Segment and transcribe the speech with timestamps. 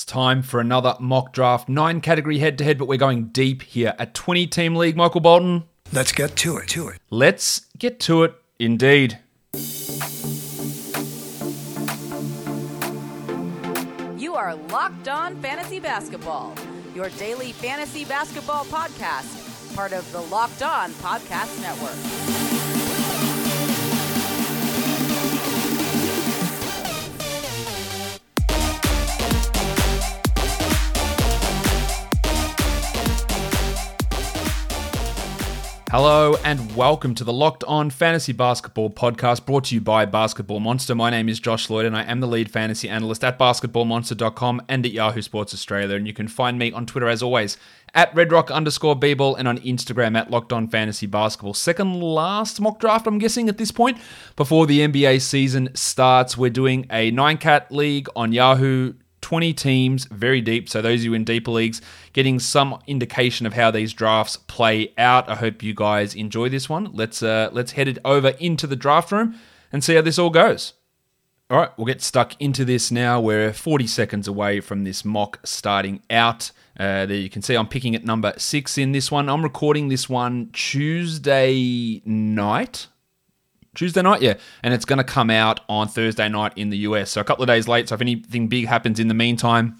[0.00, 3.60] It's time for another mock draft, nine category head to head, but we're going deep
[3.60, 4.96] here at 20 team league.
[4.96, 6.68] Michael Bolton, Let's get to it.
[6.68, 6.98] To it.
[7.10, 9.18] let's get to it indeed.
[14.18, 16.54] You are Locked On Fantasy Basketball,
[16.94, 22.39] your daily fantasy basketball podcast, part of the Locked On Podcast Network.
[35.90, 40.60] Hello and welcome to the Locked On Fantasy Basketball podcast brought to you by Basketball
[40.60, 40.94] Monster.
[40.94, 44.86] My name is Josh Lloyd and I am the lead fantasy analyst at basketballmonster.com and
[44.86, 45.96] at Yahoo Sports Australia.
[45.96, 47.56] And you can find me on Twitter as always
[47.92, 48.94] at redrock underscore
[49.36, 51.54] and on Instagram at Locked On Fantasy Basketball.
[51.54, 53.98] Second last mock draft, I'm guessing, at this point.
[54.36, 60.04] Before the NBA season starts, we're doing a nine cat league on Yahoo 20 teams,
[60.06, 60.68] very deep.
[60.68, 61.80] So those of you in deeper leagues,
[62.12, 65.28] getting some indication of how these drafts play out.
[65.28, 66.90] I hope you guys enjoy this one.
[66.92, 69.36] Let's uh, let's head it over into the draft room
[69.72, 70.74] and see how this all goes.
[71.50, 73.20] All right, we'll get stuck into this now.
[73.20, 76.52] We're 40 seconds away from this mock starting out.
[76.78, 79.28] Uh, there you can see I'm picking at number six in this one.
[79.28, 82.86] I'm recording this one Tuesday night.
[83.74, 87.10] Tuesday night, yeah, and it's going to come out on Thursday night in the US.
[87.10, 87.88] So a couple of days late.
[87.88, 89.76] So if anything big happens in the meantime,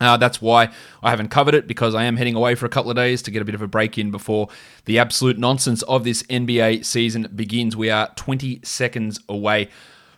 [0.00, 0.70] uh, that's why
[1.02, 3.30] I haven't covered it because I am heading away for a couple of days to
[3.30, 4.48] get a bit of a break in before
[4.86, 7.76] the absolute nonsense of this NBA season begins.
[7.76, 9.68] We are 20 seconds away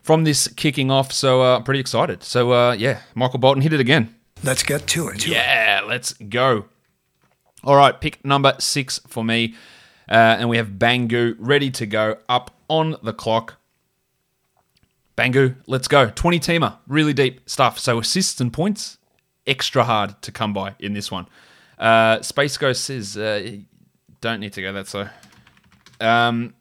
[0.02, 2.22] from this kicking off, so uh, I'm pretty excited.
[2.22, 4.14] So uh, yeah, Michael Bolton hit it again.
[4.42, 5.20] Let's get to it.
[5.20, 5.34] To it.
[5.34, 6.66] Yeah, let's go.
[7.62, 9.54] All right, pick number six for me.
[10.08, 13.56] Uh, and we have Bangu ready to go up on the clock.
[15.16, 16.10] Bangu, let's go.
[16.10, 17.78] 20 teamer, really deep stuff.
[17.78, 18.98] So assists and points,
[19.46, 21.26] extra hard to come by in this one.
[21.78, 23.56] Uh, Space Ghost says, uh,
[24.20, 25.08] don't need to go that slow.
[26.00, 26.54] Um,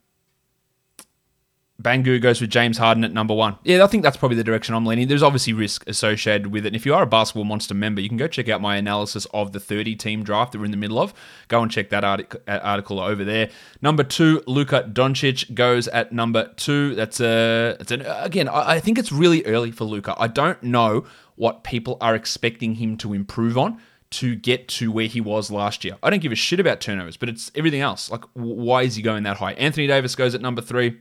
[1.82, 3.58] Bangu goes with James Harden at number one.
[3.62, 5.08] Yeah, I think that's probably the direction I'm leaning.
[5.08, 6.68] There's obviously risk associated with it.
[6.68, 9.26] And if you are a Basketball Monster member, you can go check out my analysis
[9.34, 11.12] of the 30 team draft that we're in the middle of.
[11.48, 12.16] Go and check that uh,
[12.48, 13.50] article over there.
[13.82, 16.94] Number two, Luka Doncic goes at number two.
[16.94, 20.14] That's a, it's an, again, I I think it's really early for Luka.
[20.18, 25.06] I don't know what people are expecting him to improve on to get to where
[25.06, 25.96] he was last year.
[26.02, 28.10] I don't give a shit about turnovers, but it's everything else.
[28.10, 29.52] Like, why is he going that high?
[29.54, 30.98] Anthony Davis goes at number three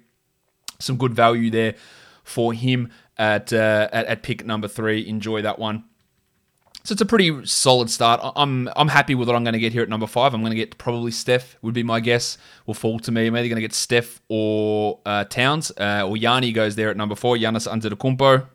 [0.80, 1.76] some good value there
[2.24, 5.08] for him at, uh, at at pick number three.
[5.08, 5.86] Enjoy that one.
[6.84, 8.22] So it's a pretty solid start.
[8.36, 10.36] I'm I'm happy with what I'm going to get here at number five.
[10.36, 12.38] I'm going to get probably Steph would be my guess.
[12.68, 13.26] Will fall to me.
[13.26, 16.98] I'm either going to get Steph or uh, Towns uh, or Yanni goes there at
[16.98, 17.38] number four.
[17.38, 18.46] Giannis Antetokounmpo.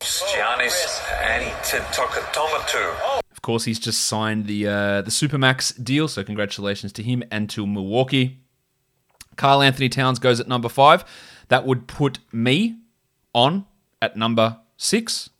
[0.00, 3.20] Giannis Antetokounmpo.
[3.30, 7.50] Of course, he's just signed the uh, the Supermax deal, so congratulations to him and
[7.50, 8.40] to Milwaukee.
[9.36, 11.04] Karl-Anthony Towns goes at number five.
[11.48, 12.76] That would put me
[13.32, 13.66] on
[14.02, 15.30] at number six.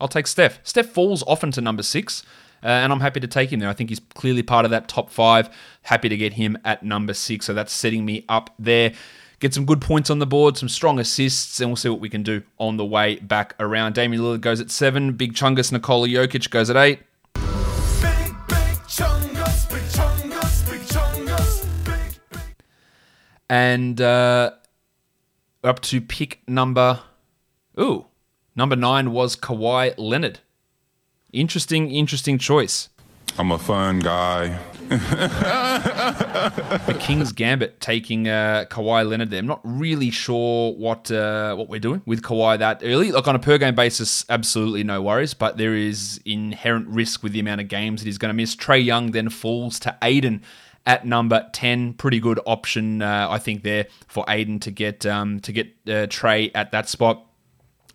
[0.00, 0.58] I'll take Steph.
[0.64, 2.24] Steph falls often to number six,
[2.62, 3.68] uh, and I'm happy to take him there.
[3.68, 5.48] I think he's clearly part of that top five.
[5.82, 8.92] Happy to get him at number six, so that's setting me up there.
[9.38, 12.08] Get some good points on the board, some strong assists, and we'll see what we
[12.08, 13.94] can do on the way back around.
[13.94, 15.12] Damian Lillard goes at seven.
[15.12, 17.00] Big Chungus Nikola Jokic goes at eight.
[23.48, 24.52] And uh,
[25.64, 27.00] up to pick number.
[27.78, 28.06] Ooh,
[28.56, 30.40] number nine was Kawhi Leonard.
[31.32, 32.88] Interesting, interesting choice.
[33.38, 34.58] I'm a fun guy.
[36.86, 39.38] The King's Gambit taking uh, Kawhi Leonard there.
[39.38, 43.12] I'm not really sure what uh, what we're doing with Kawhi that early.
[43.12, 47.32] Like on a per game basis, absolutely no worries, but there is inherent risk with
[47.32, 48.56] the amount of games that he's going to miss.
[48.56, 50.42] Trae Young then falls to Aiden
[50.84, 55.38] at number 10 pretty good option uh, i think there for aiden to get um,
[55.40, 57.26] to get uh, trae at that spot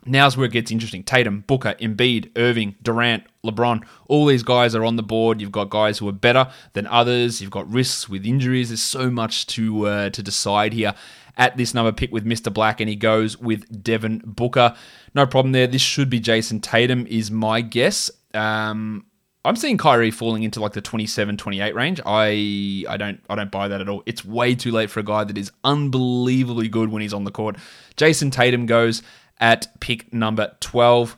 [0.08, 1.04] Now's where it gets interesting.
[1.04, 5.42] Tatum, Booker, Embiid, Irving, Durant, LeBron, all these guys are on the board.
[5.42, 7.42] You've got guys who are better than others.
[7.42, 8.70] You've got risks with injuries.
[8.70, 10.94] There's so much to uh, to decide here.
[11.40, 12.52] At this number pick with Mr.
[12.52, 14.76] Black, and he goes with Devin Booker.
[15.14, 15.68] No problem there.
[15.68, 18.10] This should be Jayson Tatum, is my guess.
[18.34, 19.06] Um,
[19.48, 22.02] I'm seeing Kyrie falling into like the 27, 28 range.
[22.06, 24.04] I I don't I don't buy that at all.
[24.06, 27.32] It's way too late for a guy that is unbelievably good when he's on the
[27.32, 27.56] court.
[27.96, 29.02] Jayson Tatum goes
[29.40, 31.18] at pick number 12.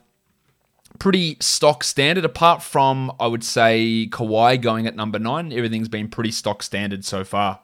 [0.99, 5.51] Pretty stock standard, apart from I would say Kawhi going at number nine.
[5.51, 7.61] Everything's been pretty stock standard so far.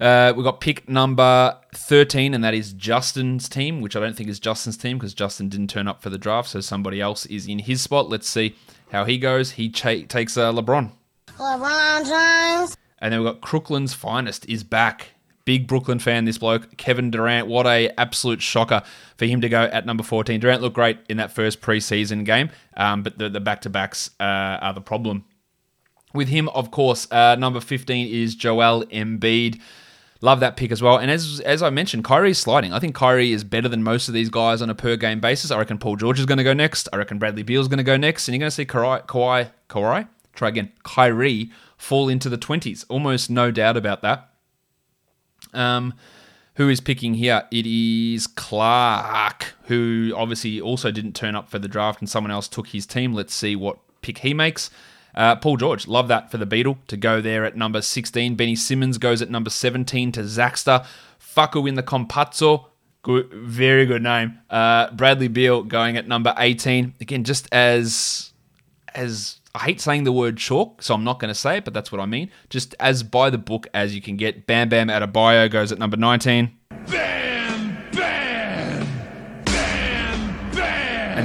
[0.00, 4.28] Uh, we've got pick number 13, and that is Justin's team, which I don't think
[4.28, 7.48] is Justin's team because Justin didn't turn up for the draft, so somebody else is
[7.48, 8.08] in his spot.
[8.08, 8.54] Let's see
[8.92, 9.52] how he goes.
[9.52, 10.92] He cha- takes uh, LeBron.
[11.36, 12.76] LeBron James.
[13.00, 15.08] And then we've got Crooklyn's finest is back.
[15.44, 17.48] Big Brooklyn fan, this bloke, Kevin Durant.
[17.48, 18.82] What a absolute shocker
[19.16, 20.40] for him to go at number 14.
[20.40, 24.74] Durant looked great in that first preseason game, um, but the, the back-to-backs uh, are
[24.74, 25.24] the problem.
[26.12, 29.58] With him, of course, uh, number 15 is Joel Embiid.
[30.20, 30.96] Love that pick as well.
[30.98, 32.72] And as as I mentioned, Kyrie is sliding.
[32.72, 35.52] I think Kyrie is better than most of these guys on a per game basis.
[35.52, 36.88] I reckon Paul George is going to go next.
[36.92, 38.26] I reckon Bradley Beal is going to go next.
[38.26, 42.84] And you're going to see Kawhi, Kawhi, Kawhi, try again, Kyrie fall into the 20s.
[42.88, 44.30] Almost no doubt about that.
[45.54, 45.94] Um,
[46.54, 47.44] who is picking here?
[47.52, 52.48] It is Clark, who obviously also didn't turn up for the draft and someone else
[52.48, 53.12] took his team.
[53.12, 54.68] Let's see what pick he makes.
[55.18, 58.36] Uh, Paul George, love that for the Beetle to go there at number 16.
[58.36, 60.86] Benny Simmons goes at number 17 to Zaxter.
[61.20, 62.66] Fucku in the Campazzo.
[63.02, 64.38] Good, very good name.
[64.48, 66.94] Uh, Bradley Beal going at number 18.
[67.00, 68.32] Again, just as
[68.94, 71.74] as I hate saying the word chalk, so I'm not going to say it, but
[71.74, 72.30] that's what I mean.
[72.48, 74.46] Just as by the book as you can get.
[74.46, 76.56] Bam Bam Adebayo goes at number 19.
[76.70, 77.37] Bam, bam,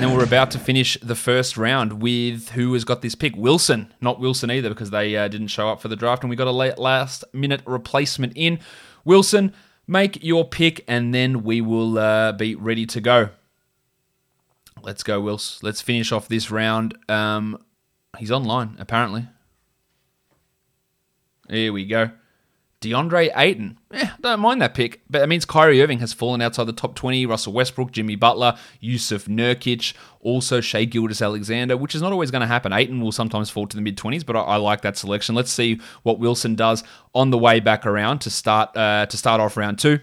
[0.04, 3.38] then we're about to finish the first round with who has got this pick?
[3.38, 3.94] Wilson.
[4.02, 6.48] Not Wilson either because they uh, didn't show up for the draft and we got
[6.48, 8.60] a late last minute replacement in.
[9.06, 9.54] Wilson,
[9.88, 13.30] make your pick and then we will uh, be ready to go.
[14.82, 15.60] Let's go, Wills.
[15.64, 16.98] Let's finish off this round.
[17.08, 17.64] Um,
[18.18, 19.28] he's online, apparently.
[21.50, 22.12] Here we go.
[22.84, 23.80] DeAndre Ayton.
[23.94, 25.02] Eh, don't mind that pick.
[25.10, 27.26] But that means Kyrie Irving has fallen outside the top 20.
[27.26, 32.48] Russell Westbrook, Jimmy Butler, Yusuf Nurkic, also Shai Gilgeous-Alexander, which is not always going to
[32.48, 32.74] happen.
[32.74, 35.34] Ayton will sometimes fall to the mid 20s, but I, I, like that selection.
[35.34, 36.84] Let's see what Wilson does
[37.16, 40.00] on the way back around to start uh, to start off round two.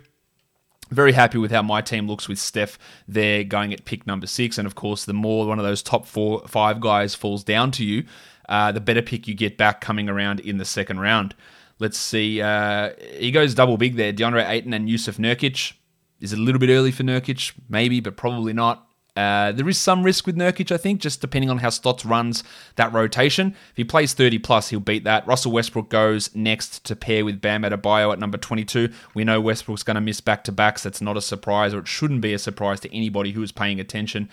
[0.91, 4.59] Very happy with how my team looks with Steph there going at pick number six.
[4.59, 7.85] And of course, the more one of those top four, five guys falls down to
[7.85, 8.05] you,
[8.49, 11.35] uh, the better pick you get back coming around in the second round.
[11.81, 12.41] Let's see.
[12.41, 14.13] Uh, he goes double big there.
[14.13, 15.73] DeAndre Ayton and Yusuf Nurkic.
[16.21, 17.55] Is it a little bit early for Nurkic?
[17.69, 18.87] Maybe, but probably not.
[19.17, 22.45] Uh, there is some risk with Nurkic, I think, just depending on how Stotts runs
[22.77, 23.57] that rotation.
[23.71, 25.27] If he plays 30 plus, he'll beat that.
[25.27, 28.91] Russell Westbrook goes next to pair with Bam Adebayo at number 22.
[29.15, 30.83] We know Westbrook's going to miss back to backs.
[30.83, 33.81] That's not a surprise, or it shouldn't be a surprise to anybody who is paying
[33.81, 34.29] attention.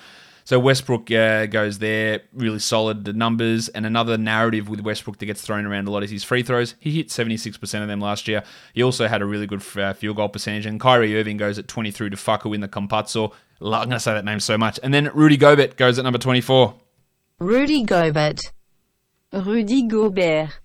[0.47, 3.67] So Westbrook uh, goes there, really solid the numbers.
[3.67, 6.75] And another narrative with Westbrook that gets thrown around a lot is his free throws.
[6.79, 8.43] He hit 76% of them last year.
[8.73, 10.65] He also had a really good uh, field goal percentage.
[10.65, 13.33] And Kyrie Irving goes at 23 to Fucker in the Campazzo.
[13.59, 14.79] I'm going to say that name so much.
[14.81, 16.75] And then Rudy Gobert goes at number 24.
[17.39, 18.39] Rudy Gobert.
[19.33, 20.61] Rudy Gobert.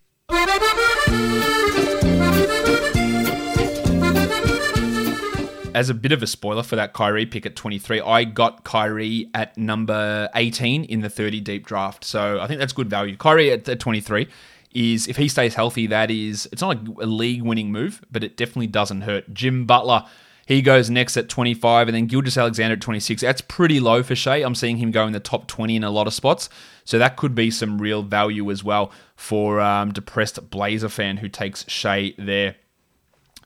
[5.74, 9.30] As a bit of a spoiler for that Kyrie pick at 23, I got Kyrie
[9.34, 12.04] at number 18 in the 30 deep draft.
[12.04, 13.16] So I think that's good value.
[13.16, 14.28] Kyrie at, at 23
[14.74, 18.36] is, if he stays healthy, that is, it's not a league winning move, but it
[18.36, 19.32] definitely doesn't hurt.
[19.32, 20.04] Jim Butler.
[20.44, 23.22] He goes next at 25, and then Gilgeous-Alexander at 26.
[23.22, 24.38] That's pretty low for Shai.
[24.38, 26.48] I'm seeing him go in the top 20 in a lot of spots.
[26.84, 31.28] So that could be some real value as well for um, depressed Blazer fan who
[31.28, 32.56] takes Shai there.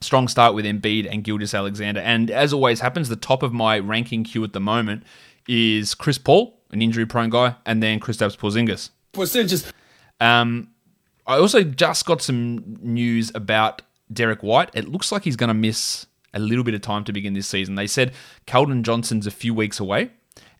[0.01, 2.01] Strong start with Embiid and Gilgeous-Alexander.
[2.01, 5.03] And as always happens, the top of my ranking queue at the moment
[5.47, 8.91] is Chris Paul, an injury prone guy, and then Kristaps Porzingis.
[9.13, 9.71] Percentages.
[10.19, 10.69] Um,
[11.25, 14.69] I also just got some news about Derrick White.
[14.73, 17.47] It looks like he's going to miss a little bit of time to begin this
[17.47, 17.75] season.
[17.75, 18.13] They said
[18.45, 20.11] Keldon Johnson's a few weeks away,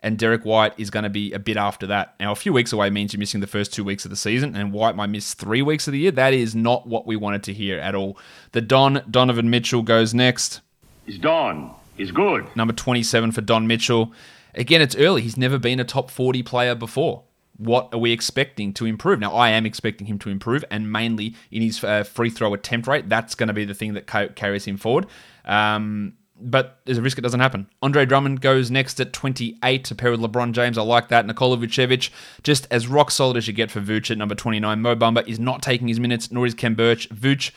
[0.02, 2.16] and Derrick White is going to be a bit after that.
[2.20, 4.56] Now, a few weeks away means you're missing the first two weeks of the season,
[4.56, 6.12] and White might miss three weeks of the year.
[6.12, 8.18] That is not what we wanted to hear at all.
[8.52, 10.62] The Don Donovan Mitchell goes next.
[11.06, 12.48] He's Don, He's good.
[12.56, 14.14] Number 27 for Don Mitchell.
[14.54, 15.24] Again, it's early.
[15.24, 17.24] He's never been a top 40 player before.
[17.58, 19.20] What are we expecting to improve?
[19.20, 22.88] Now, I am expecting him to improve, and mainly in his uh, free throw attempt
[22.88, 23.10] rate.
[23.10, 25.08] That's going to be the thing that ca- carries him forward.
[25.44, 27.68] Um, but there's a risk it doesn't happen.
[27.82, 30.78] Andre Drummond goes next at 28 to pair with LeBron James.
[30.78, 31.26] I like that.
[31.26, 32.10] Nikola Vucevic,
[32.44, 34.82] just as rock solid as you get for Vuce at number 29.
[34.82, 37.10] Mo Bamba is not taking his minutes, nor is Khem Birch.
[37.10, 37.52] Vuce,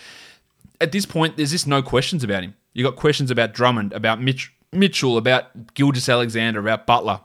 [0.80, 2.54] at this point, there's just no questions about him.
[2.72, 7.20] You got questions about Drummond, about Mitch, Mitchell, about Gilgeous-Alexander, about Butler.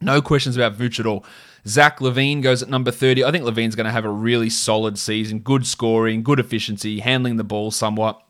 [0.00, 1.24] No questions about Vuce at all.
[1.66, 3.24] Zach LaVine goes at number 30.
[3.24, 5.40] I think LaVine's going to have a really solid season.
[5.40, 8.22] Good scoring, good efficiency, handling the ball somewhat.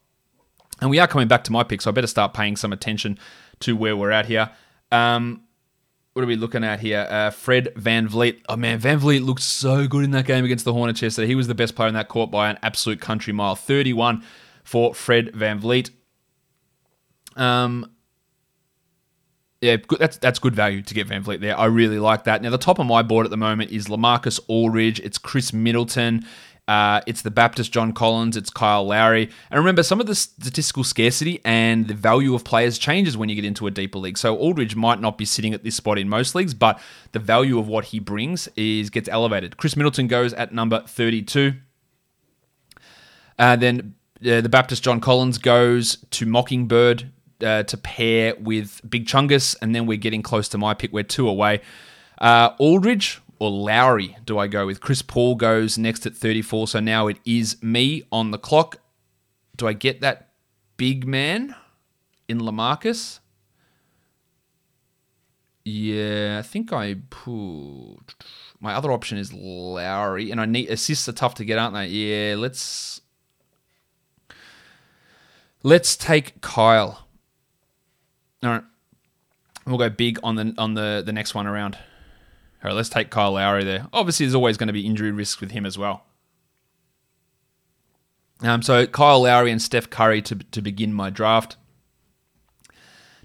[0.81, 3.19] And we are coming back to my pick, so I better start paying some attention
[3.61, 4.51] to where we're at here.
[4.91, 5.43] Um,
[6.13, 7.07] what are we looking at here?
[7.09, 8.43] Uh, Fred VanVleet.
[8.49, 11.29] Oh man, VanVleet looked so good in that game against the Hornets yesterday.
[11.29, 13.55] He was the best player in that court by an absolute country mile.
[13.55, 14.25] 31
[14.65, 15.91] for Fred VanVleet.
[17.37, 17.93] Um,
[19.61, 21.59] yeah, that's that's good value to get VanVleet there.
[21.59, 22.43] I really like that.
[22.43, 25.01] Now, the top of my board at the moment is LaMarcus Aldridge.
[25.01, 26.25] It's Khris Middleton.
[26.71, 28.37] Uh, it's the Baptist John Collins.
[28.37, 29.29] It's Kyle Lowry.
[29.51, 33.35] And remember, some of the statistical scarcity and the value of players changes when you
[33.35, 34.17] get into a deeper league.
[34.17, 37.59] So Aldridge might not be sitting at this spot in most leagues, but the value
[37.59, 39.57] of what he brings is gets elevated.
[39.57, 41.55] Khris Middleton goes at number 32.
[43.37, 47.11] Uh, then uh, the Baptist John Collins goes to Mockingbird
[47.45, 50.93] uh, to pair with Big Chungus, and then we're getting close to my pick.
[50.93, 51.63] We're two away.
[52.19, 54.81] Uh, Aldridge or Lowry do I go with?
[54.81, 58.77] Chris Paul goes next at 34, so now it is me on the clock.
[59.57, 60.29] Do I get that
[60.77, 61.57] big man
[62.29, 63.19] in LaMarcus?
[65.65, 66.97] Yeah, I think I.
[67.11, 68.15] Put,
[68.61, 71.87] My other option is Lowry, and I need assists are tough to get, aren't they?
[71.87, 73.01] Yeah, let's
[75.63, 77.07] let's take Kyle.
[78.43, 78.65] All right,
[79.67, 81.79] we'll go big on the on the the next one around.
[82.63, 83.87] All right, let's take Kyle Lowry there.
[83.93, 86.05] Obviously, there's always going to be injury risk with him as well.
[88.43, 91.57] Um, so Kyle Lowry and Steph Curry to to begin my draft.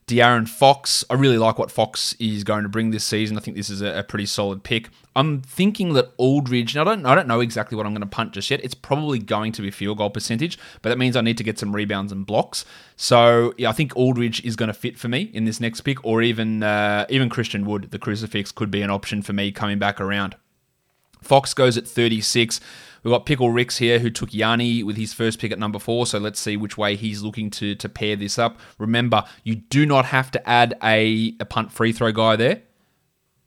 [0.07, 1.03] De'Aaron Fox.
[1.09, 3.37] I really like what Fox is going to bring this season.
[3.37, 4.89] I think this is a, a pretty solid pick.
[5.15, 6.77] I'm thinking that Aldridge.
[6.77, 8.63] I don't I don't know exactly what I'm going to punt just yet.
[8.63, 11.57] It's probably going to be field goal percentage, but that means I need to get
[11.57, 12.65] some rebounds and blocks.
[12.95, 16.03] So yeah, I think Aldridge is going to fit for me in this next pick,
[16.05, 19.79] or even uh, even Christian Wood, the crucifix, could be an option for me coming
[19.79, 20.35] back around.
[21.23, 22.61] Fox goes at 36.
[23.05, 26.07] We've got Pickle Ricks here who took Yanni with his first pick at number four.
[26.07, 28.59] So let's see which way he's looking to, to pair this up.
[28.79, 32.63] Remember, you do not have to add a, a punt free throw guy there.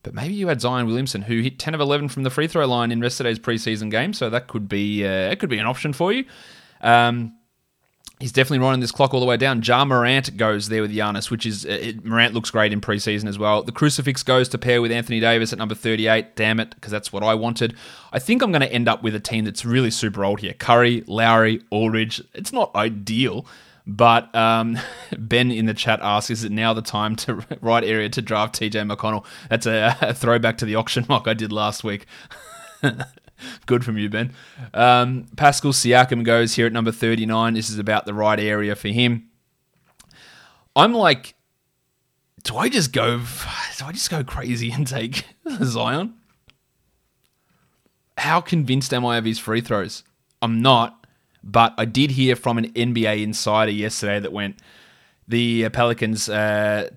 [0.04, 2.66] But maybe you had Zion Williamson, who hit 10 of 11 from the free throw
[2.68, 4.12] line in yesterday's preseason game.
[4.12, 6.24] So that could be uh, it could be an option for you.
[6.80, 7.34] Um,
[8.20, 9.62] He's definitely running this clock all the way down.
[9.62, 13.28] Ja Morant goes there with Giannis, which is uh, it, Morant looks great in preseason
[13.28, 13.62] as well.
[13.62, 16.34] The crucifix goes to pair with Anthony Davis at number 38.
[16.34, 17.76] Damn it, because that's what I wanted.
[18.12, 20.52] I think I'm going to end up with a team that's really super old here.
[20.52, 22.20] Curry, Lowry, Aldridge.
[22.34, 23.46] It's not ideal,
[23.86, 24.78] but um,
[25.16, 28.58] Ben in the chat asks, is it now the time to right area to draft
[28.58, 29.24] TJ McConnell?
[29.48, 32.06] That's a, a throwback to the auction mock I did last week.
[33.66, 34.32] Good from you, Ben.
[34.74, 37.54] Um, Pascal Siakam goes here at number 39.
[37.54, 39.28] This is about the right area for him.
[40.74, 41.34] I'm like,
[42.44, 43.18] do I just go?
[43.18, 45.24] Do I just go crazy and take
[45.62, 46.14] Zion?
[48.16, 50.02] How convinced am I of his free throws?
[50.42, 51.06] I'm not,
[51.42, 54.58] but I did hear from an NBA insider yesterday that went
[55.26, 56.90] the Pelicans uh,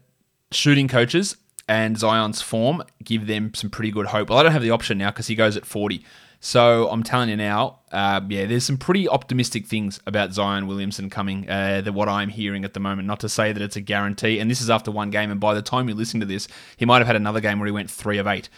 [0.51, 4.29] shooting coaches and Zion's form give them some pretty good hope.
[4.29, 6.03] Well, I don't have the option now because he goes at 40.
[6.43, 11.07] So I'm telling you now, uh, yeah, there's some pretty optimistic things about Zion Williamson
[11.07, 11.48] coming.
[11.48, 13.07] Uh, that what I'm hearing at the moment.
[13.07, 15.29] Not to say that it's a guarantee, and this is after one game.
[15.29, 17.67] And by the time you listen to this, he might have had another game where
[17.67, 18.50] he went three of eight.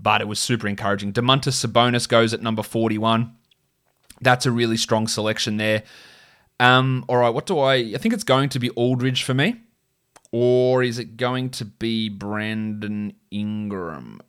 [0.00, 1.12] But it was super encouraging.
[1.12, 3.32] Domantas Sabonis goes at number 41.
[4.20, 5.84] That's a really strong selection there.
[6.58, 7.74] Um, all right, what do I?
[7.74, 9.60] I think it's going to be Aldridge for me,
[10.32, 14.20] or is it going to be Brandon Ingram?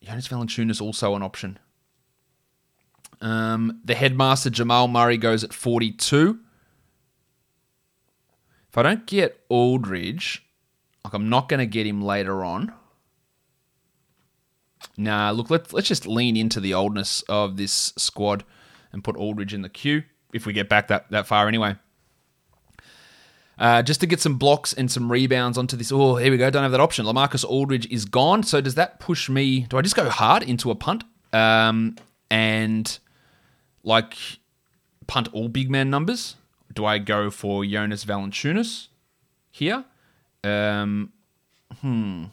[0.00, 1.58] Jonas Valanciunas also an option.
[3.20, 6.38] Um, the headmaster Jamal Murray goes at 42.
[8.68, 10.46] If I don't get Aldridge,
[11.04, 12.72] like I'm not going to get him later on.
[14.96, 18.44] Nah, look, let's let's just lean into the oldness of this squad
[18.92, 21.76] and put Aldridge in the queue if we get back that, that far anyway.
[23.58, 25.92] Uh, just to get some blocks and some rebounds onto this.
[25.92, 26.48] Oh, here we go.
[26.48, 27.04] Don't have that option.
[27.04, 28.42] LaMarcus Aldridge is gone.
[28.42, 29.66] So does that push me?
[29.68, 31.04] Do I just go hard into a punt?
[31.34, 31.96] Um,
[32.30, 32.98] and
[33.82, 34.16] like
[35.06, 36.36] punt all big man numbers?
[36.72, 38.88] Do I go for Jonas Valanciunas
[39.50, 39.84] here?
[40.44, 41.12] Um,
[41.80, 42.26] hmm.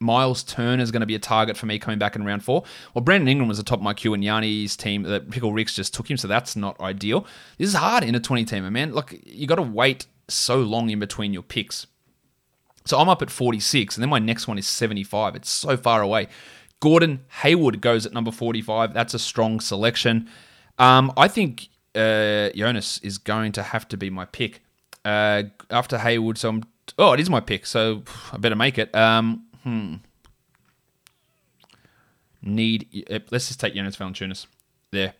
[0.00, 2.64] Miles Turner is going to be a target for me coming back in round four.
[2.92, 5.94] Well, Brandon Ingram was atop my queue, and Yanni's team, that uh, Pickle Ricks just
[5.94, 7.26] took him, so that's not ideal.
[7.58, 8.92] This is hard in a 20 teamer, man.
[8.92, 11.86] Look, you got to wait so long in between your picks.
[12.84, 15.36] So I'm up at 46, and then my next one is 75.
[15.36, 16.28] It's so far away.
[16.80, 18.92] Gordon Hayward goes at number 45.
[18.92, 20.28] That's a strong selection.
[20.78, 24.62] Um, I think uh, Jonas is going to have to be my pick.
[25.04, 26.62] Uh, after Hayward, so I'm.
[26.98, 28.02] Oh, it is my pick, so
[28.32, 28.94] I better make it.
[28.94, 29.96] Um, hmm.
[32.42, 33.06] Need.
[33.10, 34.46] Uh, let's just take Jonas Valanciunas.
[34.90, 35.14] There.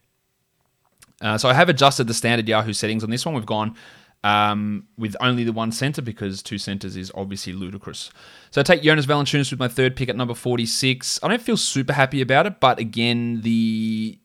[1.21, 3.35] Uh, so I have adjusted the standard Yahoo settings on this one.
[3.35, 3.77] We've gone
[4.25, 8.11] um, with only the one center because two centers is obviously ludicrous.
[8.51, 11.21] So I take Jonas Valanciunas with my third pick at number 46.
[11.23, 14.19] I don't feel super happy about it, but again, the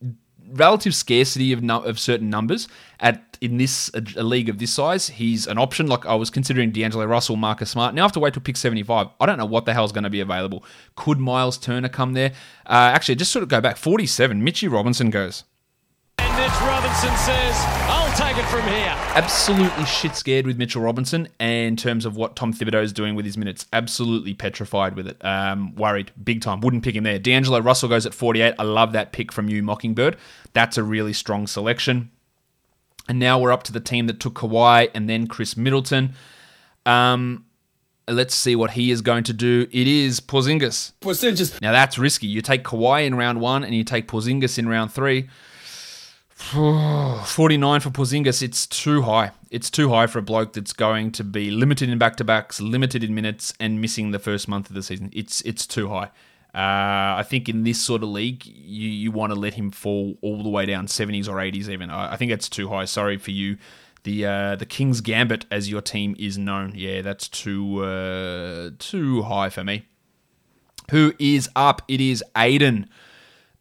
[0.54, 2.68] relative scarcity of, no- of certain numbers
[3.00, 5.88] at in this a, a league of this size, he's an option.
[5.88, 7.94] Like I was considering D'Angelo Russell, Marcus Smart.
[7.94, 9.08] Now I have to wait till pick 75.
[9.20, 10.64] I don't know what the hell's going to be available.
[10.96, 12.32] Could Miles Turner come there?
[12.66, 14.44] Uh, actually, just sort of go back 47.
[14.44, 15.44] Mitchy Robinson goes.
[16.40, 17.56] And Mitch Robinson says,
[17.90, 18.96] I'll take it from here.
[19.14, 23.26] Absolutely shit scared with Mitchell Robinson in terms of what Tom Thibodeau is doing with
[23.26, 23.66] his minutes.
[23.74, 25.24] Absolutely petrified with it.
[25.26, 26.62] Um, worried big time.
[26.62, 27.20] Wouldn't pick him there.
[27.20, 28.54] D'Angelo Russell goes at 48.
[28.58, 30.16] I love that pick from you, Mockingbird.
[30.54, 32.10] That's a really strong selection.
[33.10, 36.14] And now we're up to the team that took Kawhi and then Khris Middleton.
[36.86, 37.46] Um,
[38.08, 39.68] let's see what he is going to do.
[39.72, 40.94] It is Porzingis.
[41.02, 41.62] Porzingis.
[41.62, 42.28] Now that's risky.
[42.28, 45.28] You take Kawhi in round one and you take Porzingis in round three.
[46.40, 49.32] 49 for Porzingis, it's too high.
[49.52, 53.14] It's too high for a bloke that's going to be limited in back-to-backs, limited in
[53.14, 55.12] minutes, and missing the first month of the season.
[55.14, 56.12] It's it's too high.
[56.56, 60.18] Uh, I think in this sort of league, you, you want to let him fall
[60.22, 61.92] all the way down 70s or 80s even.
[61.92, 62.86] I, I think that's too high.
[62.86, 63.58] Sorry for you.
[64.04, 66.72] The uh, the King's Gambit, as your team is known.
[66.74, 69.86] Yeah, that's too uh, too high for me.
[70.92, 71.82] Who is up?
[71.88, 72.88] It is Aiden.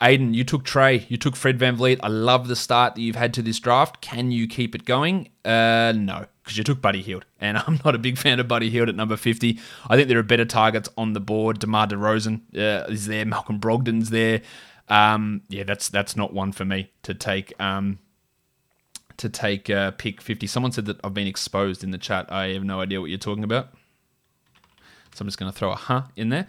[0.01, 1.99] Aiden, you took Trae, you took Fred VanVleet.
[2.03, 4.01] I love the start that you've had to this draft.
[4.01, 5.31] Can you keep it going?
[5.45, 8.71] Uh, no, because you took Buddy Hield, and I'm not a big fan of Buddy
[8.71, 9.59] Hield at number 50.
[9.89, 11.59] I think there are better targets on the board.
[11.59, 14.43] DeMar DeRozan uh, is there, Malcolm Brogdon's there.
[14.89, 17.61] Um, yeah, that's that's not one for me to take.
[17.61, 17.99] Um,
[19.19, 20.47] to take uh, pick 50.
[20.47, 22.33] Someone said that I've been exposed in the chat.
[22.33, 23.71] I have no idea what you're talking about.
[25.13, 26.47] So I'm just going to throw a huh in there.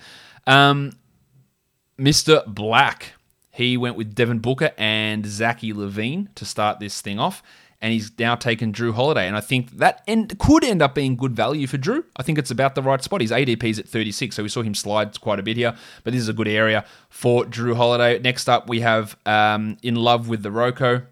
[0.47, 0.93] Um,
[1.97, 2.45] Mr.
[2.45, 3.13] Black.
[3.59, 7.43] He went with Devin Booker and Zachary LaVine to start this thing off.
[7.81, 9.27] And he's now taken Jrue Holiday.
[9.27, 12.05] And I think that end, could end up being good value for Jrue.
[12.15, 13.19] I think it's about the right spot.
[13.19, 15.75] His ADP's at 36, so we saw him slide quite a bit here.
[16.05, 18.17] But this is a good area for Jrue Holiday.
[18.19, 21.05] Next up, we have um, In Love with the Roko,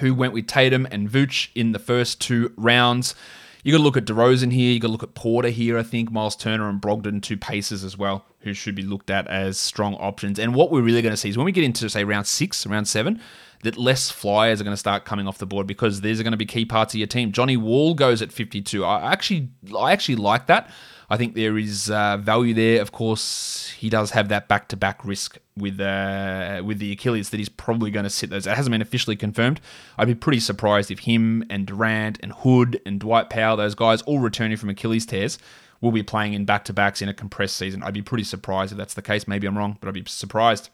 [0.00, 3.16] who went with Tatum and Vooch in the first two rounds.
[3.64, 4.72] You got to look at DeRozan here.
[4.72, 5.76] You got to look at Porter here.
[5.76, 9.26] I think Miles Turner and Brogdon, two paces as well, who should be looked at
[9.28, 10.38] as strong options.
[10.38, 12.66] And what we're really going to see is when we get into say round six,
[12.66, 13.20] round seven,
[13.62, 16.32] that less flyers are going to start coming off the board because these are going
[16.32, 17.32] to be key parts of your team.
[17.32, 18.84] Johnny Wall goes at 52.
[18.84, 20.70] I actually, I actually like that.
[21.08, 22.80] I think there is uh, value there.
[22.80, 27.50] Of course, he does have that back-to-back risk with uh, with the Achilles that he's
[27.50, 28.46] probably going to sit those.
[28.46, 29.60] It hasn't been officially confirmed.
[29.98, 34.00] I'd be pretty surprised if him and Durant and Hood and Dwight Powell, those guys,
[34.02, 35.38] all returning from Achilles tears,
[35.82, 37.82] will be playing in back-to-backs in a compressed season.
[37.82, 39.28] I'd be pretty surprised if that's the case.
[39.28, 40.70] Maybe I'm wrong, but I'd be surprised.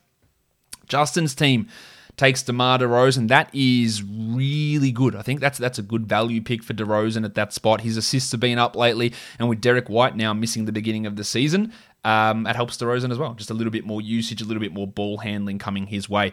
[0.87, 1.67] Justin's team
[2.17, 3.29] takes DeMar DeRozan.
[3.29, 5.17] That is really good.
[5.17, 7.81] I think that's that's a good value pick for DeRozan at that spot.
[7.81, 11.17] His assists have been up lately, and with Derrick White now missing the beginning of
[11.17, 11.73] the season,
[12.05, 13.35] um, it helps DeRozan as well.
[13.35, 16.33] Just a little bit more usage, a little bit more ball handling coming his way.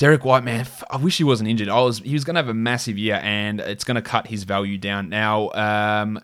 [0.00, 1.68] Derrick White, man, I wish he wasn't injured.
[1.68, 4.28] I was he was going to have a massive year, and it's going to cut
[4.28, 5.10] his value down.
[5.10, 6.18] Now, um,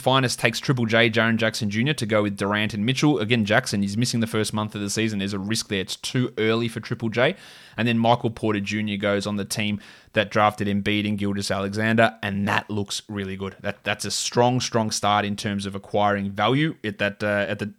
[0.00, 1.92] finest takes Triple J, Jaren Jackson Jr.
[1.92, 3.18] to go with Durant and Mitchell.
[3.18, 5.18] Again, Jackson, he's missing the first month of the season.
[5.18, 5.80] There's a risk there.
[5.80, 7.36] It's too early for Triple J.
[7.76, 8.96] And then Michael Porter Jr.
[8.98, 9.78] goes on the team
[10.14, 13.56] that drafted Embiid and Gilgeous-Alexander, and that looks really good.
[13.60, 17.58] That that's a strong, strong start in terms of acquiring value at that uh, at
[17.58, 17.74] the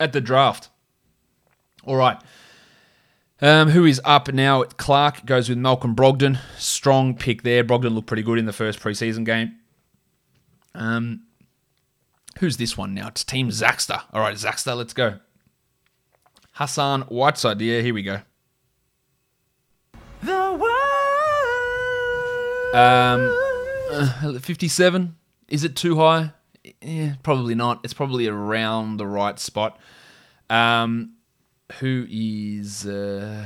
[0.00, 0.70] at the draft.
[1.84, 2.18] All right.
[3.40, 4.62] Um, who is up now?
[4.62, 6.38] Clark goes with Malcolm Brogdon.
[6.56, 7.62] Strong pick there.
[7.62, 9.56] Brogdon looked pretty good in the first preseason game.
[10.74, 11.22] Um,
[12.38, 13.08] who's this one now?
[13.08, 14.02] It's Team Zaxter.
[14.12, 15.18] All right, Zaxter, let's go.
[16.52, 17.60] Hassan Whiteside.
[17.60, 18.20] Yeah, here we go.
[20.22, 20.56] The
[22.74, 23.34] Um,
[23.92, 25.16] uh, 57.
[25.48, 26.32] Is it too high?
[26.80, 27.80] Yeah, probably not.
[27.84, 29.78] It's probably around the right spot.
[30.50, 31.15] Um,
[31.74, 33.44] who is uh,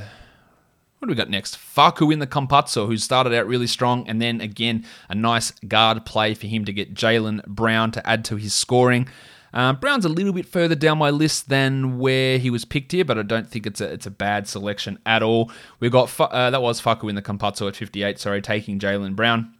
[0.99, 1.57] what do we got next?
[1.57, 6.05] Faku in the Campazzo, who started out really strong, and then again a nice guard
[6.05, 9.07] play for him to get Jaylen Brown to add to his scoring.
[9.53, 13.03] Um, Brown's a little bit further down my list than where he was picked here,
[13.03, 15.51] but I don't think it's a it's a bad selection at all.
[15.79, 18.19] We've got uh, that was Faku in the Campazzo at 58.
[18.19, 19.53] Sorry, taking Jaylen Brown.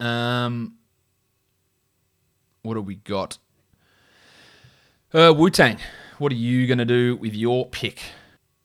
[0.00, 0.74] Um,
[2.62, 3.38] what do we got?
[5.12, 5.78] Uh, Wu Tang.
[6.18, 8.00] What are you gonna do with your pick?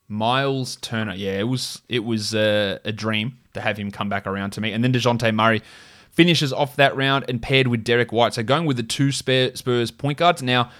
[0.07, 1.13] Miles Turner.
[1.13, 4.61] Yeah, it was it was uh, a dream to have him come back around to
[4.61, 4.73] me.
[4.73, 5.61] And then Dejounte Murray
[6.11, 8.33] finishes off that round and paired with Derrick White.
[8.33, 10.41] So going with the two Spurs point guards.
[10.41, 10.71] Now,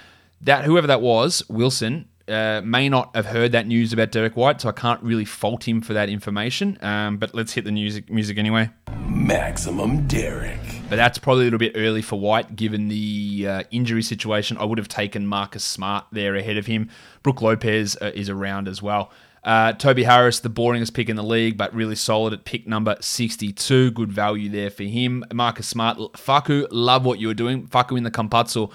[0.42, 4.62] that whoever that was, Wilson, uh, may not have heard that news about Derrick White,
[4.62, 6.78] so I can't really fault him for that information.
[6.82, 8.70] Um, but let's hit the music music anyway.
[9.08, 10.79] Maximum Derek.
[10.90, 14.58] But that's probably a little bit early for White, given the uh, injury situation.
[14.58, 16.90] I would have taken Marcus Smart there ahead of him.
[17.22, 19.12] Brook Lopez uh, is around as well.
[19.44, 22.98] Uh, Toby Harris, the boringest pick in the league, but really solid at pick number
[23.00, 23.92] 62.
[23.92, 25.24] Good value there for him.
[25.32, 27.68] Marcus Smart, Faku, love what you were doing.
[27.68, 28.72] Faku in the Campazzo.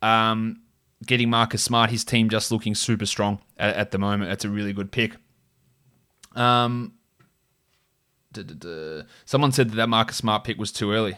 [0.00, 0.62] Um,
[1.04, 4.30] getting Marcus Smart, his team just looking super strong at, at the moment.
[4.30, 5.16] That's a really good pick.
[6.34, 6.94] Um.
[9.24, 11.16] Someone said that that Marcus Smart pick was too early.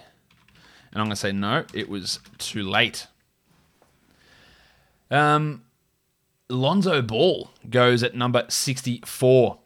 [0.93, 3.07] And I'm going to say no, it was too late.
[5.11, 5.65] Um,
[6.49, 9.59] Lonzo Ball goes at number 64.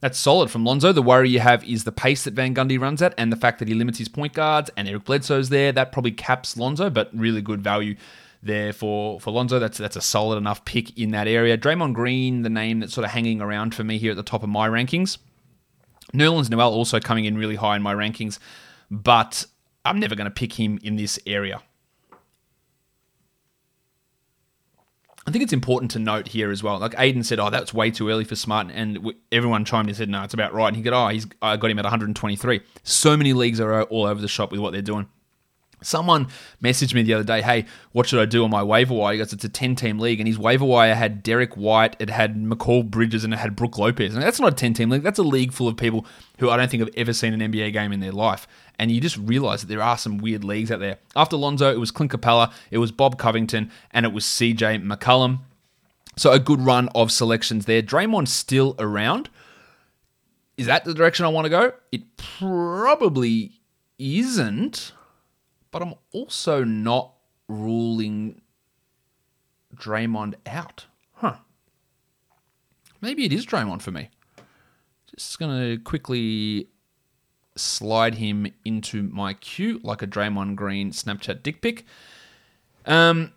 [0.00, 0.92] That's solid from Lonzo.
[0.92, 3.58] The worry you have is the pace that Van Gundy runs at and the fact
[3.58, 5.72] that he limits his point guards and Eric Bledsoe's there.
[5.72, 7.96] That probably caps Lonzo, but really good value
[8.42, 9.58] there for, for Lonzo.
[9.58, 11.58] That's that's a solid enough pick in that area.
[11.58, 14.42] Draymond Green, the name that's sort of hanging around for me here at the top
[14.42, 15.18] of my rankings.
[16.14, 18.38] Nerlens Noel also coming in really high in my rankings,
[18.90, 19.44] but
[19.84, 21.62] I'm never going to pick him in this area.
[25.26, 26.78] I think it's important to note here as well.
[26.78, 29.96] Like Aiden said, "Oh, that's way too early for Smart," and everyone chimed in and
[29.96, 32.60] said, "No, it's about right." And he said, "Oh, he's I got him at 123."
[32.82, 35.08] So many leagues are all over the shop with what they're doing.
[35.82, 36.26] Someone
[36.62, 39.16] messaged me the other day, hey, what should I do on my waiver wire?
[39.16, 42.36] Goes, it's a 10 team league, and his waiver wire had Derrick White, it had
[42.36, 44.14] Mikal Bridges, and it had Brook Lopez.
[44.14, 45.02] And that's not a 10 team league.
[45.02, 46.04] That's a league full of people
[46.38, 48.46] who I don't think have ever seen an NBA game in their life.
[48.80, 50.98] And you just realize that there are some weird leagues out there.
[51.14, 55.40] After Lonzo, it was Clint Capela, it was Bob Covington, and it was CJ McCollum.
[56.16, 57.82] So a good run of selections there.
[57.82, 59.28] Draymond's still around.
[60.56, 61.72] Is that the direction I want to go?
[61.92, 63.60] It probably
[63.98, 64.92] isn't
[65.70, 67.14] but I'm also not
[67.48, 68.40] ruling
[69.74, 70.86] Draymond out.
[71.14, 71.36] Huh.
[73.00, 74.10] Maybe it is Draymond for me.
[75.14, 76.68] Just going to quickly
[77.60, 81.84] slide him into my queue like a Draymond Green Snapchat dick pic.
[82.86, 83.32] Um,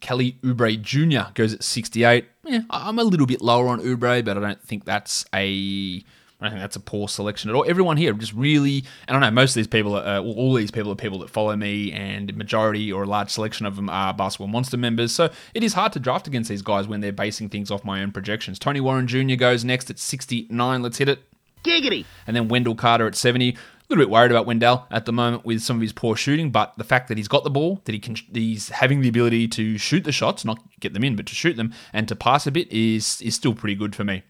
[0.00, 1.32] Kelly Oubre Jr.
[1.34, 2.24] goes at 68.
[2.44, 6.02] Yeah, I'm a little bit lower on Oubre, but I don't think that's a
[6.40, 7.66] I don't think that's a poor selection at all.
[7.68, 10.90] Everyone here just really, I know most of these people, are, uh, all these people
[10.90, 14.46] are people that follow me, and majority or a large selection of them are Basketball
[14.46, 15.12] Monster members.
[15.12, 18.02] So it is hard to draft against these guys when they're basing things off my
[18.02, 18.58] own projections.
[18.58, 19.34] Tony Warren Jr.
[19.34, 20.82] goes next at 69.
[20.82, 21.22] Let's hit it.
[21.64, 22.04] Giggity.
[22.26, 23.50] And then Wendell Carter at 70.
[23.50, 23.54] A
[23.88, 26.74] little bit worried about Wendell at the moment with some of his poor shooting, but
[26.76, 29.78] the fact that he's got the ball, that he can, he's having the ability to
[29.78, 32.52] shoot the shots, not get them in, but to shoot them and to pass a
[32.52, 34.22] bit is is still pretty good for me.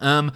[0.00, 0.32] Um,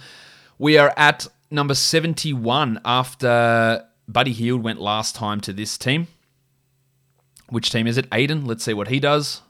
[0.57, 6.07] we are at number 71 after Buddy Hield went last time to this team.
[7.49, 8.09] Which team is it?
[8.11, 8.47] Aiden.
[8.47, 9.41] Let's see what he does.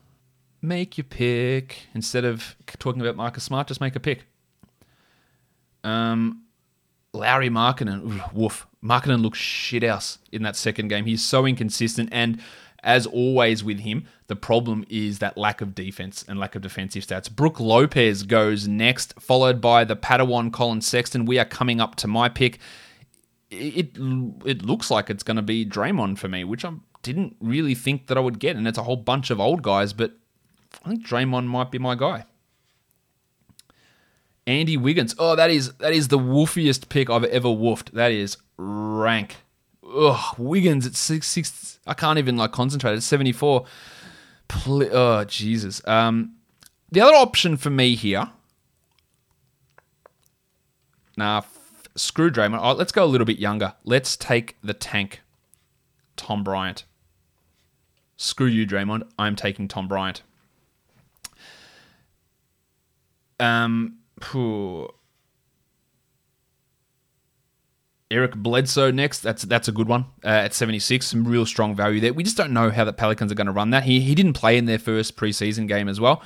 [0.61, 1.87] Make your pick.
[1.93, 4.23] Instead of talking about Marcus Smart, just make a pick.
[5.83, 6.40] Um,
[7.13, 8.33] Lauri Markkanen.
[8.33, 8.67] Woof.
[8.83, 11.05] Markkanen looks shit house in that second game.
[11.05, 12.09] He's so inconsistent.
[12.11, 12.41] And
[12.83, 17.05] as always with him, the problem is that lack of defense and lack of defensive
[17.05, 17.29] stats.
[17.29, 21.25] Brook Lopez goes next, followed by the Padawan Collin Sexton.
[21.25, 22.59] We are coming up to my pick.
[23.51, 23.97] It
[24.45, 26.71] it looks like it's going to be Draymond for me, which I
[27.03, 29.91] didn't really think that I would get, and it's a whole bunch of old guys,
[29.91, 30.13] but
[30.85, 32.25] I think Draymond might be my guy.
[34.47, 35.15] Andy Wiggins.
[35.17, 37.91] Oh, that is that is the woofiest pick I've ever woofed.
[37.91, 39.37] That is rank.
[39.95, 41.79] Ugh, Wiggins at six six.
[41.85, 42.95] I can't even like concentrate.
[42.95, 43.65] It's seventy four.
[44.67, 45.85] Oh Jesus.
[45.87, 46.35] Um,
[46.91, 48.29] the other option for me here.
[51.17, 52.59] Nah, f- screw Draymond.
[52.61, 53.73] Oh, let's go a little bit younger.
[53.83, 55.21] Let's take the tank,
[56.15, 56.85] Tom Bryant.
[58.17, 59.03] Screw you, Draymond.
[59.17, 60.21] I'm taking Tom Bryant.
[63.39, 64.89] Um, phew.
[68.11, 69.21] Eric Bledsoe next.
[69.21, 71.05] That's that's a good one uh, at 76.
[71.05, 72.13] Some real strong value there.
[72.13, 73.83] We just don't know how the Pelicans are going to run that.
[73.83, 76.21] He, he didn't play in their first preseason game as well.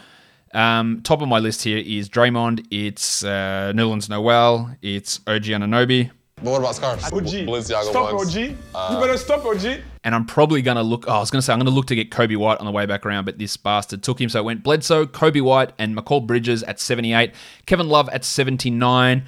[0.53, 2.65] Um, top of my list here is Draymond.
[2.71, 4.75] It's uh, Nerlens Noel.
[4.81, 6.11] It's OG Anunoby.
[6.37, 7.05] But what about scarves?
[7.05, 7.47] OG.
[7.47, 8.35] Balenciaga Stop ones.
[8.35, 8.55] OG.
[8.73, 9.81] Uh, you better stop OG.
[10.03, 11.05] And I'm probably going to look.
[11.07, 12.65] Oh, I was going to say I'm going to look to get Coby White on
[12.65, 14.27] the way back around, but this bastard took him.
[14.29, 17.33] So it went Bledsoe, Coby White, and Mikal Bridges at 78.
[17.65, 19.23] Kevin Love at 79.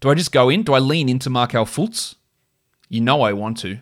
[0.00, 0.62] Do I just go in?
[0.64, 2.16] Do I lean into Markelle Fultz?
[2.88, 3.78] You know I want to.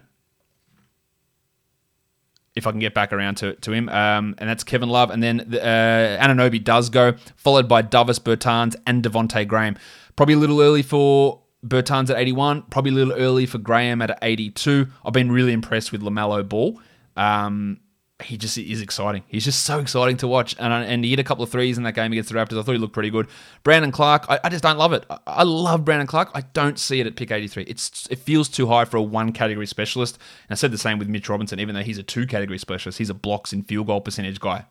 [2.54, 3.88] If I can get back around to, to him.
[3.88, 5.10] Um, and that's Kevin Love.
[5.10, 9.78] And then uh, Anunoby does go, followed by Davis Bertans and Devonte Graham.
[10.16, 12.62] Probably a little early for Bertans at 81.
[12.62, 14.86] Probably a little early for Graham at 82.
[15.04, 16.80] I've been really impressed with LaMelo Ball.
[17.16, 17.80] Um,
[18.24, 19.22] he just is exciting.
[19.28, 20.56] He's just so exciting to watch.
[20.58, 22.58] And, and he hit a couple of threes in that game against the Raptors.
[22.58, 23.28] I thought he looked pretty good.
[23.62, 25.04] Brandon Clarke, I, I just don't love it.
[25.08, 26.30] I, I, love Brandon Clarke.
[26.34, 27.64] I don't see it at pick 83.
[27.64, 30.16] It's It feels too high for a one category specialist.
[30.48, 32.98] And I said the same with Mitch Robinson, even though he's a two category specialist.
[32.98, 34.64] He's a blocks and field goal percentage guy.